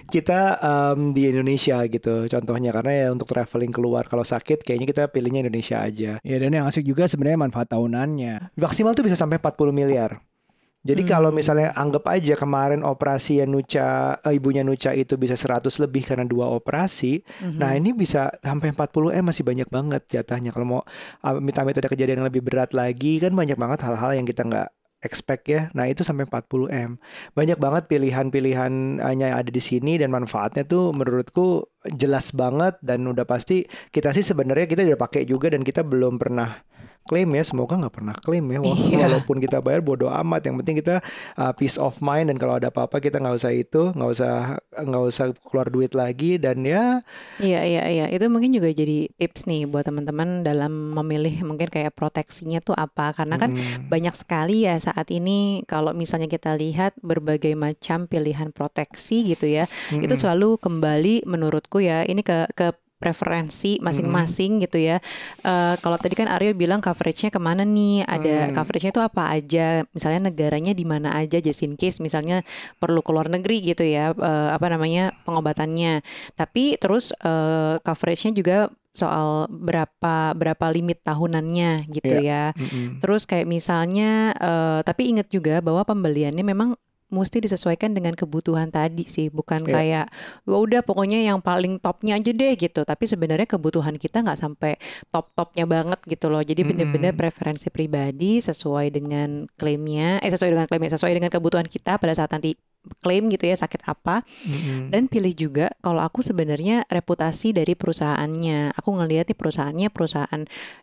Kita 0.04 0.62
um, 0.62 1.16
di 1.16 1.26
Indonesia 1.32 1.82
gitu 1.90 2.30
contohnya. 2.30 2.70
Karena 2.70 2.92
ya 2.94 3.08
untuk 3.10 3.26
traveling 3.32 3.74
keluar 3.74 4.06
kalau 4.06 4.22
sakit 4.22 4.62
kayaknya 4.62 4.88
kita 4.90 5.04
pilihnya 5.10 5.48
Indonesia 5.48 5.82
aja. 5.82 6.22
Ya 6.22 6.38
dan 6.38 6.54
yang 6.54 6.70
asik 6.70 6.86
juga 6.86 7.10
sebenarnya 7.10 7.40
manfaat 7.50 7.74
tahunannya 7.74 8.54
maksimal 8.54 8.94
tuh 8.94 9.06
bisa 9.06 9.18
sampai 9.18 9.42
40 9.42 9.74
miliar 9.74 10.22
jadi 10.84 11.02
hmm. 11.08 11.10
kalau 11.10 11.32
misalnya 11.32 11.72
anggap 11.80 12.04
aja 12.12 12.36
kemarin 12.36 12.84
operasi 12.84 13.40
yang 13.40 13.56
Nuca 13.56 14.20
uh, 14.20 14.34
ibunya 14.36 14.68
Nuca 14.68 14.92
itu 14.92 15.16
bisa 15.16 15.40
100 15.40 15.64
lebih 15.80 16.04
karena 16.04 16.28
dua 16.28 16.52
operasi. 16.52 17.24
Hmm. 17.40 17.56
Nah, 17.56 17.72
ini 17.80 17.96
bisa 17.96 18.28
sampai 18.44 18.76
40 18.76 19.16
M 19.16 19.24
masih 19.32 19.48
banyak 19.48 19.72
banget 19.72 20.04
jatahnya. 20.12 20.52
Kalau 20.52 20.68
mau 20.68 20.82
uh, 20.84 21.40
minta-minta 21.40 21.80
ada 21.80 21.88
kejadian 21.88 22.20
yang 22.20 22.28
lebih 22.28 22.44
berat 22.44 22.76
lagi 22.76 23.24
kan 23.24 23.32
banyak 23.32 23.56
banget 23.56 23.80
hal-hal 23.88 24.12
yang 24.12 24.28
kita 24.28 24.44
nggak 24.44 24.76
expect 25.08 25.48
ya. 25.48 25.72
Nah, 25.72 25.88
itu 25.88 26.04
sampai 26.04 26.28
40 26.28 26.68
M. 26.68 26.92
Banyak 27.32 27.64
banget 27.64 27.88
pilihan-pilihan 27.88 29.00
yang 29.00 29.34
ada 29.40 29.52
di 29.52 29.64
sini 29.64 29.96
dan 29.96 30.12
manfaatnya 30.12 30.68
tuh 30.68 30.92
menurutku 30.92 31.64
jelas 31.96 32.36
banget 32.36 32.76
dan 32.84 33.08
udah 33.08 33.24
pasti 33.24 33.64
kita 33.92 34.12
sih 34.12 34.24
sebenarnya 34.24 34.68
kita 34.68 34.84
udah 34.84 35.00
pakai 35.00 35.24
juga 35.24 35.48
dan 35.48 35.64
kita 35.64 35.84
belum 35.84 36.20
pernah 36.20 36.60
klaim 37.04 37.30
ya 37.36 37.44
semoga 37.44 37.76
nggak 37.76 37.94
pernah 37.94 38.16
klaim 38.16 38.46
ya 38.48 38.60
iya. 38.64 39.06
walaupun 39.08 39.38
kita 39.44 39.60
bayar 39.60 39.84
bodoh 39.84 40.10
amat 40.10 40.48
yang 40.48 40.56
penting 40.64 40.80
kita 40.80 41.04
uh, 41.36 41.52
peace 41.56 41.76
of 41.76 42.00
mind 42.00 42.32
dan 42.32 42.38
kalau 42.40 42.56
ada 42.56 42.72
apa-apa 42.72 43.04
kita 43.04 43.20
nggak 43.20 43.36
usah 43.36 43.52
itu 43.52 43.92
nggak 43.92 44.10
usah 44.10 44.34
nggak 44.72 45.04
usah 45.04 45.26
keluar 45.48 45.68
duit 45.68 45.92
lagi 45.92 46.40
dan 46.40 46.64
ya 46.64 47.04
iya 47.44 47.62
iya 47.68 47.84
iya 47.92 48.06
itu 48.08 48.24
mungkin 48.32 48.56
juga 48.56 48.72
jadi 48.72 49.12
tips 49.20 49.46
nih 49.48 49.68
buat 49.68 49.84
teman-teman 49.84 50.48
dalam 50.48 50.96
memilih 50.96 51.44
mungkin 51.44 51.68
kayak 51.68 51.96
proteksinya 51.96 52.64
tuh 52.64 52.76
apa 52.76 53.12
karena 53.12 53.36
kan 53.36 53.52
hmm. 53.52 53.92
banyak 53.92 54.16
sekali 54.16 54.64
ya 54.64 54.80
saat 54.80 55.12
ini 55.12 55.68
kalau 55.68 55.92
misalnya 55.92 56.32
kita 56.32 56.56
lihat 56.56 56.96
berbagai 57.04 57.54
macam 57.54 58.08
pilihan 58.08 58.56
proteksi 58.56 59.28
gitu 59.28 59.46
ya 59.46 59.68
hmm. 59.92 60.04
itu 60.08 60.16
selalu 60.16 60.56
kembali 60.58 61.28
menurutku 61.28 61.84
ya 61.84 62.08
ini 62.08 62.24
ke 62.24 62.48
ke 62.56 62.72
preferensi 63.04 63.76
masing-masing 63.84 64.56
hmm. 64.56 64.62
gitu 64.64 64.80
ya. 64.80 65.04
Uh, 65.44 65.76
kalau 65.84 66.00
tadi 66.00 66.16
kan 66.16 66.32
Aryo 66.32 66.56
bilang 66.56 66.80
coveragenya 66.80 67.36
ke 67.36 67.40
mana 67.44 67.68
nih? 67.68 68.08
Ada 68.08 68.36
hmm. 68.48 68.54
coveragenya 68.56 68.94
itu 68.96 69.04
apa 69.04 69.24
aja? 69.36 69.68
Misalnya 69.92 70.32
negaranya 70.32 70.72
di 70.72 70.88
mana 70.88 71.20
aja, 71.20 71.44
just 71.44 71.60
in 71.68 71.76
case 71.76 72.00
misalnya 72.00 72.48
perlu 72.80 73.04
keluar 73.04 73.28
negeri 73.28 73.60
gitu 73.60 73.84
ya, 73.84 74.16
uh, 74.16 74.56
apa 74.56 74.72
namanya 74.72 75.12
pengobatannya. 75.28 76.00
Tapi 76.40 76.80
terus 76.80 77.12
uh, 77.28 77.76
coveragenya 77.84 78.32
juga 78.40 78.58
soal 78.94 79.50
berapa 79.50 80.38
berapa 80.38 80.66
limit 80.70 81.02
tahunannya 81.04 81.92
gitu 81.92 82.16
yeah. 82.24 82.54
ya. 82.56 82.62
Mm 82.62 82.68
-hmm. 82.70 82.88
Terus 83.02 83.26
kayak 83.26 83.50
misalnya, 83.50 84.32
uh, 84.38 84.80
tapi 84.86 85.10
ingat 85.10 85.28
juga 85.34 85.60
bahwa 85.60 85.82
pembeliannya 85.84 86.46
memang 86.46 86.78
mesti 87.14 87.46
disesuaikan 87.46 87.94
dengan 87.94 88.18
kebutuhan 88.18 88.74
tadi 88.74 89.06
sih 89.06 89.30
bukan 89.30 89.62
yeah. 89.70 89.74
kayak 89.74 90.06
ya 90.50 90.58
udah 90.58 90.82
pokoknya 90.82 91.22
yang 91.22 91.40
paling 91.40 91.78
topnya 91.78 92.18
aja 92.18 92.34
deh 92.34 92.58
gitu. 92.58 92.82
Tapi 92.82 93.06
sebenarnya 93.06 93.46
kebutuhan 93.46 93.96
kita 94.02 94.26
nggak 94.26 94.40
sampai 94.40 94.82
top 95.14 95.30
topnya 95.38 95.70
banget 95.70 96.02
gitu 96.10 96.34
loh. 96.34 96.42
Jadi 96.42 96.66
bener-bener 96.66 97.14
preferensi 97.14 97.70
pribadi 97.70 98.42
sesuai 98.42 98.90
dengan 98.90 99.46
klaimnya 99.56 100.18
eh 100.26 100.32
sesuai 100.34 100.50
dengan 100.58 100.68
klaimnya 100.68 100.92
sesuai 100.98 101.14
dengan 101.14 101.30
kebutuhan 101.30 101.70
kita 101.70 102.02
pada 102.02 102.18
saat 102.18 102.34
nanti 102.34 102.58
klaim 103.00 103.32
gitu 103.32 103.48
ya 103.48 103.56
sakit 103.56 103.88
apa 103.88 104.28
mm-hmm. 104.28 104.92
dan 104.92 105.08
pilih 105.08 105.32
juga 105.32 105.72
kalau 105.80 106.04
aku 106.04 106.20
sebenarnya 106.20 106.84
reputasi 106.92 107.56
dari 107.56 107.80
perusahaannya 107.80 108.76
aku 108.76 108.90
ngelihat 109.00 109.32
nih 109.32 109.38
perusahaannya 109.40 109.88
perusahaan 109.88 110.42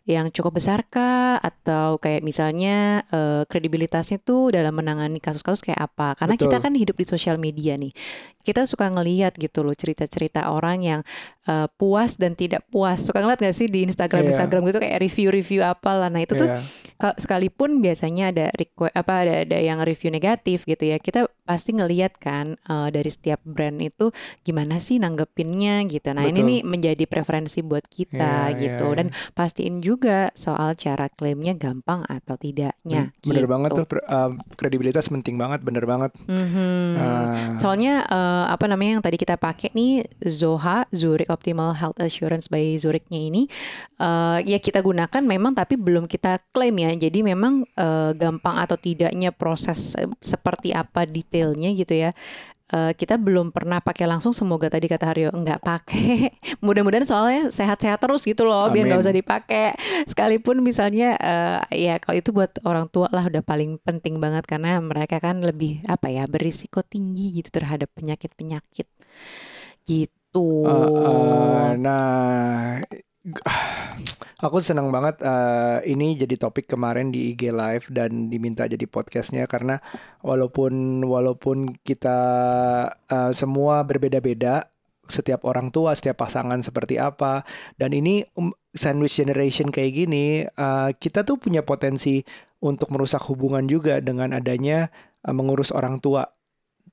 yang 0.09 0.33
cukup 0.33 0.57
besar 0.57 0.81
kah 0.89 1.37
atau 1.37 2.01
kayak 2.01 2.25
misalnya 2.25 3.05
uh, 3.13 3.45
kredibilitasnya 3.45 4.17
tuh 4.17 4.49
dalam 4.49 4.73
menangani 4.73 5.21
kasus-kasus 5.21 5.61
kayak 5.61 5.77
apa 5.77 6.17
karena 6.17 6.33
Betul. 6.33 6.49
kita 6.49 6.57
kan 6.57 6.73
hidup 6.73 6.97
di 6.97 7.05
sosial 7.05 7.37
media 7.37 7.77
nih 7.77 7.93
kita 8.41 8.65
suka 8.65 8.89
ngelihat 8.89 9.37
gitu 9.37 9.61
loh 9.61 9.77
cerita-cerita 9.77 10.49
orang 10.49 10.81
yang 10.81 11.01
uh, 11.45 11.69
puas 11.77 12.17
dan 12.17 12.33
tidak 12.33 12.65
puas 12.73 13.05
suka 13.05 13.21
ngeliat 13.21 13.37
gak 13.37 13.53
sih 13.53 13.69
di 13.69 13.85
Instagram 13.85 14.25
yeah. 14.25 14.31
Instagram 14.33 14.61
gitu 14.73 14.81
kayak 14.81 14.97
review-review 15.05 15.61
apa 15.61 15.91
lah 15.93 16.09
nah 16.09 16.25
itu 16.25 16.33
yeah. 16.33 16.57
tuh 16.97 17.13
sekalipun 17.21 17.77
biasanya 17.77 18.33
ada 18.33 18.45
request 18.57 18.93
apa 18.97 19.13
ada 19.21 19.33
ada 19.45 19.57
yang 19.61 19.77
review 19.85 20.09
negatif 20.09 20.65
gitu 20.65 20.89
ya 20.89 20.97
kita 20.97 21.29
pasti 21.45 21.77
ngelihat 21.77 21.90
kan 22.17 22.55
uh, 22.71 22.87
dari 22.87 23.11
setiap 23.11 23.43
brand 23.43 23.77
itu 23.83 24.09
gimana 24.47 24.79
sih 24.79 24.97
nanggepinnya 24.97 25.83
gitu. 25.91 26.15
Nah, 26.15 26.25
Betul. 26.25 26.31
ini 26.31 26.41
nih 26.41 26.59
menjadi 26.63 27.03
preferensi 27.05 27.59
buat 27.59 27.85
kita 27.85 28.55
yeah, 28.55 28.61
gitu 28.61 28.87
yeah, 28.93 28.97
dan 28.97 29.07
yeah. 29.11 29.33
pastiin 29.35 29.83
juga 29.83 30.31
soal 30.33 30.73
cara 30.79 31.11
klaimnya 31.11 31.53
gampang 31.53 32.07
atau 32.07 32.39
tidaknya. 32.39 33.11
Bener 33.21 33.45
gitu. 33.45 33.51
banget 33.51 33.69
tuh 33.75 33.85
uh, 34.07 34.31
kredibilitas 34.55 35.11
penting 35.11 35.35
banget, 35.35 35.59
bener 35.61 35.83
banget. 35.83 36.15
Mm-hmm. 36.25 36.81
Uh. 36.95 37.59
Soalnya 37.59 38.07
uh, 38.07 38.47
apa 38.47 38.65
namanya 38.71 38.99
yang 38.99 39.03
tadi 39.03 39.19
kita 39.19 39.35
pakai 39.35 39.75
nih 39.75 40.07
Zoha 40.23 40.87
Zurich 40.95 41.27
Optimal 41.27 41.75
Health 41.75 41.99
Assurance 41.99 42.47
by 42.47 42.79
Zurichnya 42.79 43.19
ini 43.19 43.51
uh, 43.99 44.39
ya 44.41 44.57
kita 44.57 44.79
gunakan 44.79 45.21
memang 45.21 45.53
tapi 45.53 45.75
belum 45.75 46.07
kita 46.07 46.39
klaim 46.55 46.79
ya. 46.79 46.95
Jadi 46.95 47.27
memang 47.27 47.67
uh, 47.75 48.15
gampang 48.15 48.55
atau 48.61 48.79
tidaknya 48.79 49.35
proses 49.35 49.97
seperti 50.21 50.71
apa 50.71 51.03
detail 51.05 51.41
detailnya 51.41 51.73
gitu 51.81 51.97
ya. 51.97 52.11
Uh, 52.71 52.95
kita 52.95 53.19
belum 53.19 53.51
pernah 53.51 53.83
pakai 53.83 54.07
langsung 54.07 54.31
semoga 54.31 54.71
tadi 54.71 54.87
kata 54.87 55.03
Haryo 55.03 55.29
nggak 55.35 55.59
pakai. 55.59 56.31
Mudah-mudahan 56.65 57.03
soalnya 57.03 57.51
sehat-sehat 57.51 57.99
terus 57.99 58.23
gitu 58.23 58.47
loh 58.47 58.71
Amin. 58.71 58.87
biar 58.87 58.95
nggak 58.95 59.03
usah 59.03 59.11
dipakai. 59.11 59.75
Sekalipun 60.07 60.63
misalnya 60.63 61.19
uh, 61.19 61.59
ya 61.67 61.99
kalau 61.99 62.15
itu 62.15 62.31
buat 62.31 62.63
orang 62.63 62.87
tua 62.87 63.11
lah 63.11 63.27
udah 63.27 63.43
paling 63.43 63.75
penting 63.83 64.23
banget 64.23 64.47
karena 64.47 64.79
mereka 64.79 65.19
kan 65.19 65.43
lebih 65.43 65.83
apa 65.83 66.07
ya 66.07 66.23
berisiko 66.31 66.79
tinggi 66.79 67.43
gitu 67.43 67.51
terhadap 67.51 67.91
penyakit-penyakit. 67.91 68.87
Gitu. 69.83 70.47
Uh, 70.63 70.87
uh, 70.95 71.69
nah 71.75 72.79
Aku 74.45 74.57
senang 74.65 74.89
banget 74.89 75.21
uh, 75.21 75.77
ini 75.85 76.17
jadi 76.17 76.33
topik 76.33 76.65
kemarin 76.65 77.13
di 77.13 77.33
IG 77.33 77.53
Live 77.53 77.93
dan 77.93 78.33
diminta 78.33 78.65
jadi 78.65 78.89
podcastnya 78.89 79.45
karena 79.45 79.77
walaupun 80.25 81.05
walaupun 81.05 81.77
kita 81.85 82.17
uh, 82.89 83.31
semua 83.37 83.85
berbeda-beda, 83.85 84.65
setiap 85.05 85.45
orang 85.45 85.69
tua, 85.69 85.93
setiap 85.93 86.25
pasangan 86.25 86.57
seperti 86.65 86.97
apa, 86.97 87.45
dan 87.77 87.93
ini 87.93 88.25
um, 88.33 88.49
sandwich 88.73 89.21
generation 89.21 89.69
kayak 89.69 89.93
gini, 89.93 90.49
uh, 90.57 90.89
kita 90.97 91.21
tuh 91.21 91.37
punya 91.37 91.61
potensi 91.61 92.25
untuk 92.65 92.89
merusak 92.89 93.21
hubungan 93.29 93.69
juga 93.69 94.01
dengan 94.01 94.33
adanya 94.33 94.89
uh, 95.21 95.33
mengurus 95.37 95.69
orang 95.69 96.01
tua. 96.01 96.25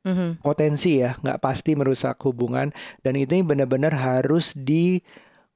Mm-hmm. 0.05 0.45
Potensi 0.45 1.01
ya, 1.01 1.17
nggak 1.17 1.41
pasti 1.41 1.73
merusak 1.73 2.21
hubungan 2.29 2.77
dan 3.01 3.17
ini 3.17 3.41
benar-benar 3.41 3.97
harus 3.97 4.53
di 4.53 5.01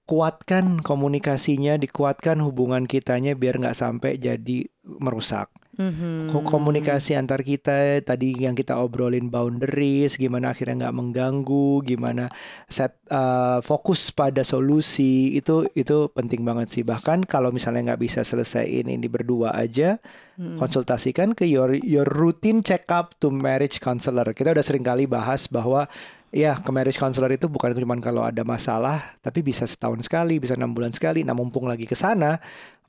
kuatkan 0.05 0.83
komunikasinya, 0.83 1.79
dikuatkan 1.79 2.43
hubungan 2.43 2.85
kitanya 2.91 3.39
biar 3.39 3.63
nggak 3.63 3.79
sampai 3.79 4.19
jadi 4.19 4.67
merusak. 4.83 5.49
Mhm. 5.73 6.29
Ko- 6.29 6.45
komunikasi 6.45 7.17
antar 7.17 7.41
kita 7.41 8.05
tadi 8.05 8.37
yang 8.37 8.53
kita 8.53 8.77
obrolin 8.77 9.33
boundaries 9.33 10.21
gimana 10.21 10.53
akhirnya 10.53 10.85
nggak 10.85 10.97
mengganggu 11.01 11.81
gimana 11.89 12.29
set 12.69 13.01
uh, 13.09 13.65
fokus 13.65 14.13
pada 14.13 14.45
solusi 14.45 15.33
itu 15.33 15.65
itu 15.73 16.13
penting 16.13 16.45
banget 16.45 16.69
sih 16.69 16.85
bahkan 16.85 17.25
kalau 17.25 17.49
misalnya 17.49 17.97
nggak 17.97 18.05
bisa 18.05 18.21
selesaiin 18.21 18.85
ini 18.85 19.09
berdua 19.09 19.57
aja 19.57 19.97
Mm-mm. 20.37 20.61
konsultasikan 20.61 21.33
ke 21.33 21.49
your 21.49 21.73
your 21.81 22.05
routine 22.05 22.61
check 22.61 22.85
up 22.93 23.17
to 23.17 23.33
marriage 23.33 23.81
counselor 23.81 24.29
kita 24.37 24.53
udah 24.53 24.65
sering 24.65 24.85
kali 24.85 25.09
bahas 25.09 25.49
bahwa 25.49 25.89
ya 26.33 26.57
ke 26.59 26.71
marriage 26.73 26.97
counselor 26.97 27.29
itu 27.31 27.47
bukan 27.47 27.77
cuma 27.77 27.95
kalau 28.01 28.25
ada 28.25 28.41
masalah 28.43 29.21
tapi 29.21 29.45
bisa 29.45 29.69
setahun 29.69 30.09
sekali 30.09 30.41
bisa 30.41 30.57
enam 30.57 30.73
bulan 30.73 30.91
sekali. 30.91 31.23
Nah 31.23 31.37
mumpung 31.37 31.69
lagi 31.69 31.85
ke 31.85 31.95
sana 31.95 32.41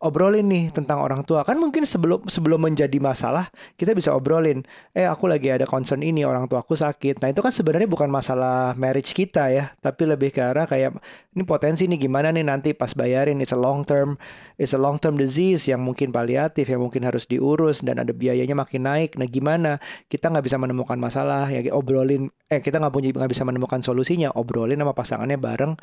obrolin 0.04 0.44
nih 0.52 0.70
tentang 0.76 1.00
orang 1.00 1.24
tua. 1.24 1.48
Kan 1.48 1.58
mungkin 1.58 1.88
sebelum 1.88 2.28
sebelum 2.28 2.60
menjadi 2.60 3.00
masalah 3.00 3.48
kita 3.80 3.96
bisa 3.96 4.12
obrolin 4.12 4.68
eh 4.92 5.08
aku 5.08 5.32
lagi 5.32 5.48
ada 5.48 5.64
concern 5.64 6.04
ini 6.04 6.28
orang 6.28 6.52
tua 6.52 6.60
aku 6.62 6.76
sakit. 6.76 7.24
Nah 7.24 7.32
itu 7.32 7.40
kan 7.40 7.56
sebenarnya 7.56 7.88
bukan 7.88 8.12
masalah 8.12 8.76
marriage 8.76 9.16
kita 9.16 9.48
ya 9.50 9.72
tapi 9.80 10.04
lebih 10.04 10.36
ke 10.36 10.44
arah 10.44 10.68
kayak 10.68 11.00
ini 11.34 11.44
potensi 11.48 11.88
nih 11.88 11.98
gimana 11.98 12.36
nih 12.36 12.44
nanti 12.44 12.70
pas 12.76 12.92
bayarin? 12.92 13.40
It's 13.40 13.56
a 13.56 13.60
long 13.60 13.88
term 13.88 14.20
it's 14.60 14.76
a 14.76 14.80
long 14.80 15.00
term 15.00 15.16
disease 15.16 15.72
yang 15.72 15.80
mungkin 15.80 16.12
paliatif 16.12 16.68
yang 16.68 16.84
mungkin 16.84 17.08
harus 17.08 17.24
diurus 17.26 17.80
dan 17.82 18.04
ada 18.04 18.12
biayanya 18.12 18.54
makin 18.54 18.84
naik. 18.84 19.16
Nah 19.16 19.26
gimana? 19.26 19.80
Kita 20.12 20.28
nggak 20.28 20.44
bisa 20.44 20.60
menemukan 20.60 21.00
masalah 21.00 21.48
ya 21.48 21.64
obrolin 21.72 22.28
eh 22.52 22.60
kita 22.60 22.84
nggak 22.84 22.94
punya 22.94 23.10
nggak 23.16 23.32
bisa 23.32 23.48
menemukan 23.48 23.80
solusinya 23.80 24.36
obrolin 24.36 24.78
sama 24.78 24.92
pasangannya 24.92 25.40
bareng 25.40 25.74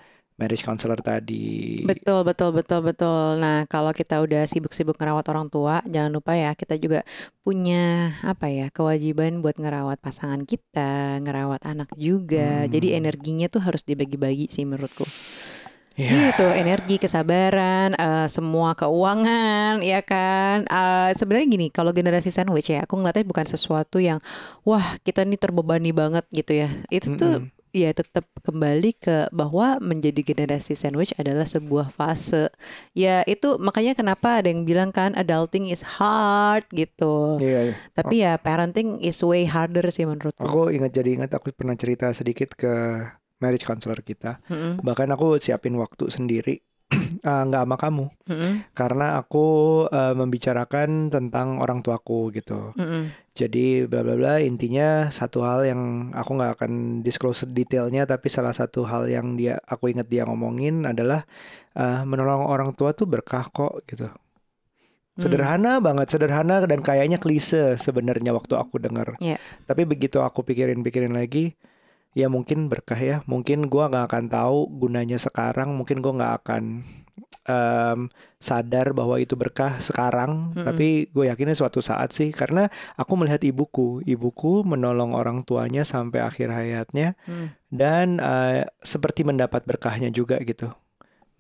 marriage 0.40 0.64
counselor 0.64 0.96
tadi. 1.04 1.85
Betul, 1.85 2.24
betul, 2.24 2.56
betul, 2.56 2.80
betul. 2.80 3.37
Nah, 3.37 3.68
kalau 3.68 3.92
kita 3.92 4.10
udah 4.18 4.42
sibuk-sibuk 4.51 4.99
ngerawat 4.99 5.31
orang 5.31 5.46
tua, 5.46 5.79
jangan 5.87 6.11
lupa 6.11 6.35
ya 6.35 6.51
kita 6.59 6.75
juga 6.75 7.07
punya 7.46 8.11
apa 8.27 8.51
ya 8.51 8.66
kewajiban 8.75 9.38
buat 9.38 9.62
ngerawat 9.62 10.03
pasangan 10.03 10.42
kita, 10.42 11.23
ngerawat 11.23 11.62
anak 11.62 11.94
juga. 11.94 12.66
Hmm. 12.66 12.70
Jadi 12.75 12.99
energinya 12.99 13.46
tuh 13.46 13.62
harus 13.62 13.87
dibagi-bagi 13.87 14.51
sih 14.51 14.66
menurutku. 14.66 15.07
Iya. 16.01 16.33
Gitu, 16.33 16.46
energi, 16.57 16.96
kesabaran, 16.96 17.92
eh, 17.92 18.27
semua 18.33 18.73
keuangan, 18.73 19.85
ya 19.85 20.01
kan. 20.01 20.64
Eh, 20.64 21.11
Sebenarnya 21.12 21.46
gini, 21.51 21.66
kalau 21.68 21.92
generasi 21.92 22.33
sandwich 22.33 22.73
ya, 22.73 22.88
aku 22.88 22.96
ngeliatnya 22.96 23.27
bukan 23.29 23.44
sesuatu 23.44 24.01
yang 24.01 24.16
wah 24.64 24.96
kita 25.05 25.27
nih 25.29 25.37
terbebani 25.37 25.92
banget 25.92 26.25
gitu 26.33 26.57
ya. 26.57 26.73
Itu 26.88 27.20
tuh 27.20 27.44
Mm-mm. 27.44 27.60
Ya 27.70 27.90
tetap 27.94 28.26
kembali 28.42 28.90
ke 28.98 29.30
bahwa 29.30 29.78
menjadi 29.83 30.20
generasi 30.22 30.74
sandwich 30.78 31.14
adalah 31.16 31.46
sebuah 31.46 31.90
fase. 31.90 32.50
Ya 32.94 33.22
itu 33.24 33.56
makanya 33.59 33.94
kenapa 33.94 34.42
ada 34.42 34.48
yang 34.50 34.66
bilang 34.66 34.90
kan 34.90 35.14
adulting 35.14 35.70
is 35.70 35.83
hard 35.98 36.66
gitu. 36.74 37.38
Iya, 37.38 37.70
iya. 37.70 37.74
Tapi 37.94 38.14
ya 38.22 38.33
parenting 38.38 39.02
is 39.02 39.20
way 39.22 39.46
harder 39.46 39.87
sih 39.90 40.06
menurutku. 40.06 40.42
Aku 40.42 40.70
ingat 40.70 40.94
jadi 40.94 41.20
ingat 41.20 41.30
aku 41.35 41.54
pernah 41.54 41.74
cerita 41.74 42.11
sedikit 42.14 42.54
ke 42.54 42.72
marriage 43.40 43.64
counselor 43.64 43.98
kita. 44.04 44.38
Mm-mm, 44.46 44.85
Bahkan 44.85 45.09
aku 45.16 45.40
siapin 45.40 45.74
waktu 45.80 46.12
sendiri 46.12 46.61
eh, 47.31 47.42
nggak 47.46 47.62
sama 47.64 47.76
kamu 47.79 48.07
mm-mm, 48.26 48.53
karena 48.74 49.16
aku 49.22 49.46
eh, 49.88 50.14
membicarakan 50.14 51.09
tentang 51.09 51.62
orang 51.62 51.81
tuaku 51.81 52.35
gitu. 52.35 52.74
mm-mm. 52.74 53.14
Jadi 53.31 53.87
bla 53.88 54.05
bla 54.05 54.18
bla 54.18 54.35
intinya 54.42 55.09
satu 55.09 55.40
hal 55.46 55.64
yang 55.64 56.12
aku 56.12 56.31
nggak 56.37 56.61
akan 56.61 57.00
disclose 57.00 57.46
detailnya 57.48 58.05
tapi 58.05 58.29
salah 58.29 58.53
satu 58.53 58.85
hal 58.85 59.07
yang 59.09 59.38
dia 59.38 59.57
aku 59.64 59.88
ingat 59.94 60.11
dia 60.11 60.26
ngomongin 60.26 60.85
adalah 60.85 61.24
eh, 61.79 62.03
menolong 62.05 62.44
orang 62.50 62.74
tua 62.74 62.92
tuh 62.92 63.07
berkah 63.07 63.46
kok 63.48 63.81
gitu. 63.87 64.11
Hmm. 65.20 65.26
Sederhana 65.26 65.83
banget, 65.83 66.07
sederhana 66.16 66.64
dan 66.64 66.81
kayaknya 66.81 67.20
klise 67.20 67.76
sebenarnya 67.76 68.33
waktu 68.33 68.55
aku 68.57 68.81
dengar. 68.81 69.18
Iya. 69.18 69.37
Tapi 69.68 69.83
begitu 69.85 70.22
aku 70.22 70.46
pikirin-pikirin 70.46 71.12
lagi, 71.12 71.59
ya 72.16 72.27
mungkin 72.33 72.66
berkah 72.70 72.99
ya. 72.99 73.16
Mungkin 73.31 73.70
gua 73.70 73.90
nggak 73.90 74.07
akan 74.11 74.25
tahu 74.31 74.59
gunanya 74.81 75.18
sekarang. 75.20 75.75
Mungkin 75.79 76.03
gua 76.03 76.12
nggak 76.18 76.35
akan 76.44 76.62
em, 77.49 78.01
sadar 78.40 78.92
bahwa 78.96 79.16
itu 79.20 79.35
berkah 79.37 79.77
sekarang. 79.83 80.55
Mm-mm. 80.55 80.64
Tapi 80.64 80.88
gue 81.12 81.25
yakinnya 81.29 81.57
suatu 81.57 81.85
saat 81.85 82.14
sih, 82.16 82.33
karena 82.33 82.68
aku 82.96 83.12
melihat 83.20 83.42
ibuku, 83.44 84.01
ibuku 84.07 84.64
menolong 84.64 85.12
orang 85.12 85.44
tuanya 85.44 85.85
sampai 85.85 86.25
akhir 86.25 86.49
hayatnya 86.53 87.18
Hmm. 87.27 87.53
dan 87.68 88.16
eh, 88.23 88.64
seperti 88.81 89.25
mendapat 89.29 89.64
berkahnya 89.68 90.09
juga 90.12 90.38
gitu 90.40 90.73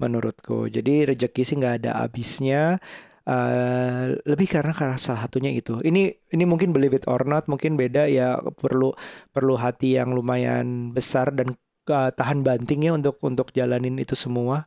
menurutku 0.00 0.64
jadi 0.72 1.12
rezeki 1.12 1.42
sih 1.44 1.56
nggak 1.60 1.84
ada 1.84 2.00
habisnya 2.00 2.80
Eh, 3.28 4.16
lebih 4.24 4.48
karena 4.48 4.72
karena 4.72 4.96
salah 4.96 5.28
satunya 5.28 5.52
itu. 5.52 5.76
Ini 5.84 6.32
ini 6.32 6.44
mungkin 6.48 6.72
believe 6.72 6.96
it 6.96 7.04
or 7.04 7.20
not 7.28 7.44
mungkin 7.52 7.76
beda 7.76 8.08
ya 8.08 8.40
perlu 8.40 8.96
perlu 9.30 9.54
hati 9.60 10.00
yang 10.00 10.16
lumayan 10.16 10.96
besar 10.96 11.28
dan 11.36 11.52
eh, 11.88 12.10
tahan 12.16 12.40
banting 12.40 12.88
ya 12.88 12.96
untuk 12.96 13.20
untuk 13.20 13.52
jalanin 13.52 14.00
itu 14.00 14.16
semua. 14.16 14.64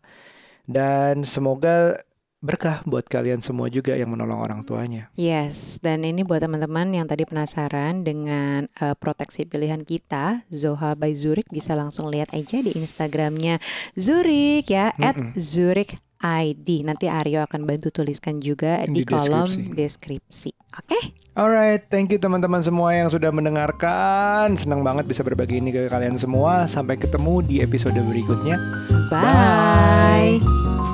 Dan 0.63 1.25
semoga 1.27 1.97
berkah 2.43 2.83
buat 2.83 3.07
kalian 3.07 3.39
semua 3.39 3.71
juga 3.71 3.95
yang 3.95 4.11
menolong 4.11 4.35
orang 4.35 4.61
tuanya. 4.67 5.07
Yes, 5.15 5.79
dan 5.79 6.03
ini 6.03 6.27
buat 6.27 6.43
teman-teman 6.43 6.91
yang 6.91 7.07
tadi 7.07 7.23
penasaran 7.23 8.03
dengan 8.03 8.67
eh, 8.83 8.95
proteksi 8.99 9.47
pilihan 9.47 9.81
kita, 9.87 10.43
Zoha 10.51 10.93
by 10.93 11.15
Zurich 11.15 11.47
bisa 11.49 11.73
langsung 11.73 12.11
lihat 12.11 12.35
aja 12.35 12.59
di 12.59 12.75
Instagramnya 12.75 13.63
Zurich 13.95 14.67
ya, 14.67 14.91
at 14.99 15.15
Mm-mm. 15.15 15.39
Zurich 15.39 15.95
ID. 16.23 16.87
Nanti 16.87 17.11
Aryo 17.11 17.43
akan 17.43 17.67
bantu 17.67 17.91
tuliskan 17.91 18.39
juga 18.39 18.79
di, 18.87 19.03
Di 19.03 19.05
kolom 19.05 19.43
deskripsi. 19.43 19.75
deskripsi. 19.75 20.51
Oke? 20.79 20.99
Alright, 21.33 21.89
thank 21.91 22.13
you 22.13 22.21
teman-teman 22.21 22.63
semua 22.63 22.95
yang 22.95 23.11
sudah 23.11 23.29
mendengarkan. 23.29 24.55
Senang 24.55 24.85
banget 24.85 25.03
bisa 25.03 25.19
berbagi 25.21 25.59
ini 25.59 25.75
ke 25.75 25.91
kalian 25.91 26.15
semua. 26.15 26.63
Sampai 26.65 26.95
ketemu 26.95 27.43
di 27.43 27.55
episode 27.59 27.97
berikutnya. 27.99 28.55
Bye. 29.11 30.92